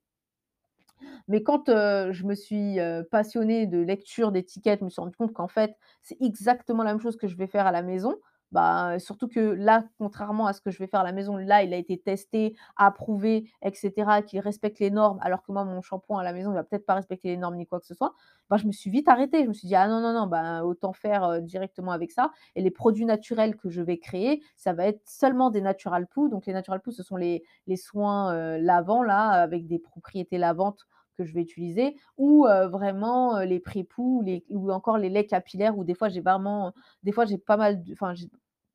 Mais 1.28 1.42
quand, 1.42 1.66
je 1.66 2.24
me 2.24 2.34
suis, 2.34 2.78
passionnée 3.10 3.66
de 3.66 3.78
lecture 3.78 4.32
d'étiquettes, 4.32 4.80
je 4.80 4.84
me 4.84 4.90
suis 4.90 5.00
rendue 5.00 5.16
compte 5.16 5.32
qu'en 5.32 5.48
fait, 5.48 5.76
c'est 6.02 6.16
exactement 6.20 6.82
la 6.82 6.92
même 6.92 7.00
chose 7.00 7.16
que 7.16 7.26
je 7.26 7.36
vais 7.36 7.46
faire 7.46 7.66
à 7.66 7.72
la 7.72 7.82
maison. 7.82 8.14
Bah, 8.52 8.98
surtout 8.98 9.28
que 9.28 9.40
là, 9.40 9.84
contrairement 9.98 10.46
à 10.46 10.52
ce 10.52 10.60
que 10.60 10.70
je 10.70 10.78
vais 10.78 10.86
faire 10.86 11.00
à 11.00 11.04
la 11.04 11.12
maison, 11.12 11.36
là, 11.36 11.62
il 11.62 11.74
a 11.74 11.76
été 11.76 11.98
testé, 11.98 12.54
approuvé 12.76 13.50
et 13.62 13.74
cetera, 13.74 14.22
qu'il 14.22 14.40
respecte 14.40 14.78
les 14.78 14.90
normes, 14.90 15.18
alors 15.22 15.42
que 15.42 15.52
moi, 15.52 15.64
mon 15.64 15.82
shampoing 15.82 16.20
à 16.20 16.24
la 16.24 16.32
maison, 16.32 16.52
il 16.52 16.54
va 16.54 16.62
peut-être 16.64 16.86
pas 16.86 16.94
respecter 16.94 17.28
les 17.28 17.36
normes 17.36 17.56
ni 17.56 17.66
quoi 17.66 17.80
que 17.80 17.86
ce 17.86 17.94
soit. 17.94 18.14
Bah, 18.48 18.56
je 18.56 18.66
me 18.66 18.72
suis 18.72 18.90
vite 18.90 19.08
arrêtée. 19.08 19.42
Je 19.42 19.48
me 19.48 19.52
suis 19.52 19.66
dit: 19.68 19.74
«Ah 19.74 19.88
non, 19.88 20.00
non, 20.00 20.12
non, 20.12 20.26
bah, 20.28 20.64
autant 20.64 20.92
faire, 20.92 21.42
directement 21.42 21.90
avec 21.92 22.12
ça» 22.12 22.30
et 22.54 22.62
les 22.62 22.70
produits 22.70 23.04
naturels 23.04 23.56
que 23.56 23.68
je 23.70 23.82
vais 23.82 23.98
créer, 23.98 24.42
ça 24.56 24.72
va 24.72 24.86
être 24.86 25.00
seulement 25.08 25.50
des 25.50 25.60
natural 25.60 26.06
poo. 26.06 26.28
Donc 26.28 26.46
les 26.46 26.52
natural 26.52 26.80
poo, 26.80 26.92
ce 26.92 27.02
sont 27.02 27.16
les 27.16 27.42
les 27.66 27.76
soins, 27.76 28.58
lavants 28.58 29.02
là, 29.02 29.28
avec 29.30 29.66
des 29.66 29.78
propriétés 29.78 30.38
lavantes 30.38 30.86
que 31.16 31.24
je 31.24 31.34
vais 31.34 31.42
utiliser 31.42 31.96
ou 32.16 32.46
vraiment 32.70 33.40
les 33.40 33.60
prépous 33.60 34.22
les 34.24 34.44
ou 34.50 34.70
encore 34.70 34.98
les 34.98 35.08
laits 35.10 35.28
capillaires 35.28 35.76
où 35.78 35.84
des 35.84 35.94
fois 35.94 36.08
j'ai 36.08 36.20
vraiment 36.20 36.72
des 37.02 37.12
fois 37.12 37.24
j'ai 37.24 37.38
pas 37.38 37.56
mal 37.56 37.82
enfin 37.92 38.14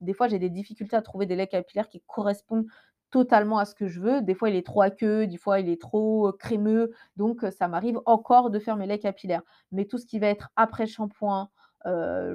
des 0.02 0.14
fois 0.14 0.28
j'ai 0.28 0.40
des 0.40 0.50
difficultés 0.50 0.96
à 0.96 1.02
trouver 1.02 1.26
des 1.26 1.36
laits 1.36 1.52
capillaires 1.52 1.88
qui 1.90 2.02
correspondent 2.08 2.66
totalement 3.12 3.60
à 3.60 3.66
ce 3.66 3.76
que 3.76 3.88
je 3.88 4.00
veux. 4.00 4.22
Des 4.22 4.34
fois, 4.34 4.50
il 4.50 4.56
est 4.56 4.66
trop 4.66 4.82
aqueux, 4.82 5.28
des 5.28 5.38
fois, 5.38 5.60
il 5.60 5.70
est 5.70 5.80
trop 5.80 6.32
crémeux. 6.40 6.92
Donc, 7.18 7.46
ça 7.58 7.68
m'arrive 7.68 8.00
encore 8.06 8.50
de 8.50 8.58
faire 8.58 8.78
mes 8.78 8.88
laits 8.88 9.02
capillaires. 9.02 9.44
Mais 9.72 9.86
tout 9.86 9.98
ce 9.98 10.06
qui 10.06 10.18
va 10.18 10.28
être 10.28 10.50
après 10.56 10.88
shampoing, 10.88 11.50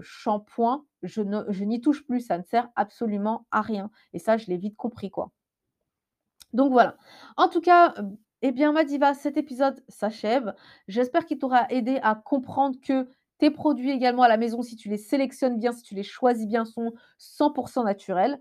shampoing, 0.02 0.84
je 1.02 1.22
je 1.48 1.64
n'y 1.64 1.80
touche 1.80 2.04
plus. 2.06 2.20
Ça 2.20 2.38
ne 2.38 2.44
sert 2.44 2.68
absolument 2.76 3.46
à 3.50 3.62
rien. 3.62 3.90
Et 4.12 4.18
ça, 4.18 4.36
je 4.36 4.46
l'ai 4.46 4.58
vite 4.58 4.76
compris, 4.76 5.10
quoi. 5.10 5.32
Donc 6.52 6.72
voilà. 6.72 6.96
En 7.36 7.48
tout 7.48 7.60
cas, 7.60 7.94
eh 8.48 8.52
bien, 8.52 8.70
ma 8.70 8.84
diva, 8.84 9.12
cet 9.12 9.36
épisode 9.36 9.82
s'achève. 9.88 10.54
J'espère 10.86 11.26
qu'il 11.26 11.36
t'aura 11.36 11.66
aidé 11.68 11.98
à 12.04 12.14
comprendre 12.14 12.76
que 12.80 13.08
tes 13.38 13.50
produits 13.50 13.90
également 13.90 14.22
à 14.22 14.28
la 14.28 14.36
maison, 14.36 14.62
si 14.62 14.76
tu 14.76 14.88
les 14.88 14.98
sélectionnes 14.98 15.58
bien, 15.58 15.72
si 15.72 15.82
tu 15.82 15.96
les 15.96 16.04
choisis 16.04 16.46
bien, 16.46 16.64
sont 16.64 16.92
100% 17.18 17.84
naturels. 17.84 18.38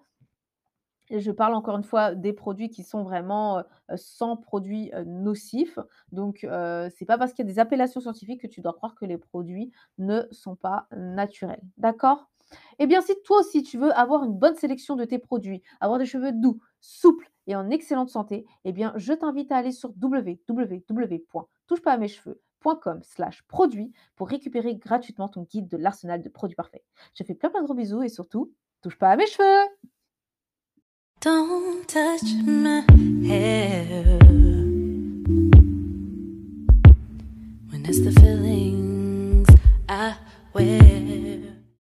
Et 1.09 1.21
je 1.21 1.31
parle 1.31 1.55
encore 1.55 1.75
une 1.75 1.83
fois 1.83 2.13
des 2.13 2.33
produits 2.33 2.69
qui 2.69 2.83
sont 2.83 3.01
vraiment, 3.01 3.63
sans 3.95 4.37
produits, 4.37 4.91
nocifs. 5.07 5.79
Donc, 6.11 6.41
ce 6.43 6.91
c'est 6.95 7.05
pas 7.05 7.17
parce 7.17 7.33
qu'il 7.33 7.43
y 7.43 7.49
a 7.49 7.51
des 7.51 7.57
appellations 7.57 7.99
scientifiques 7.99 8.41
que 8.41 8.47
tu 8.47 8.61
dois 8.61 8.73
croire 8.73 8.93
que 8.93 9.05
les 9.05 9.17
produits 9.17 9.71
ne 9.97 10.21
sont 10.29 10.55
pas 10.55 10.85
naturels. 10.95 11.63
D'accord? 11.77 12.29
Eh 12.77 12.85
bien, 12.85 13.01
si 13.01 13.13
toi 13.23 13.39
aussi 13.39 13.63
tu 13.63 13.79
veux 13.79 13.91
avoir 13.97 14.23
une 14.23 14.37
bonne 14.37 14.55
sélection 14.55 14.95
de 14.95 15.03
tes 15.03 15.17
produits, 15.17 15.63
avoir 15.79 15.97
des 15.97 16.05
cheveux 16.05 16.31
doux, 16.31 16.59
souples 16.79 17.31
et 17.47 17.55
en 17.55 17.69
excellente 17.69 18.09
santé, 18.09 18.45
eh 18.63 18.71
bien, 18.71 18.93
je 18.95 19.13
t'invite 19.13 19.51
à 19.51 19.57
aller 19.57 19.71
sur 19.71 19.93
www.touchepasàmescheveux.com 20.01 23.01
slash 23.03 23.43
produit 23.43 23.91
pour 24.15 24.29
récupérer 24.29 24.75
gratuitement 24.75 25.27
ton 25.27 25.43
guide 25.43 25.67
de 25.67 25.77
l'arsenal 25.77 26.21
de 26.21 26.29
produits 26.29 26.55
parfaits. 26.55 26.83
Je 27.13 27.23
fais 27.23 27.35
plein 27.35 27.49
plein 27.49 27.61
de 27.61 27.65
gros 27.65 27.75
bisous 27.75 28.03
et 28.03 28.09
surtout, 28.09 28.51
touche 28.81 28.97
pas 28.97 29.11
à 29.11 29.15
mes 29.15 29.27
cheveux 29.27 29.69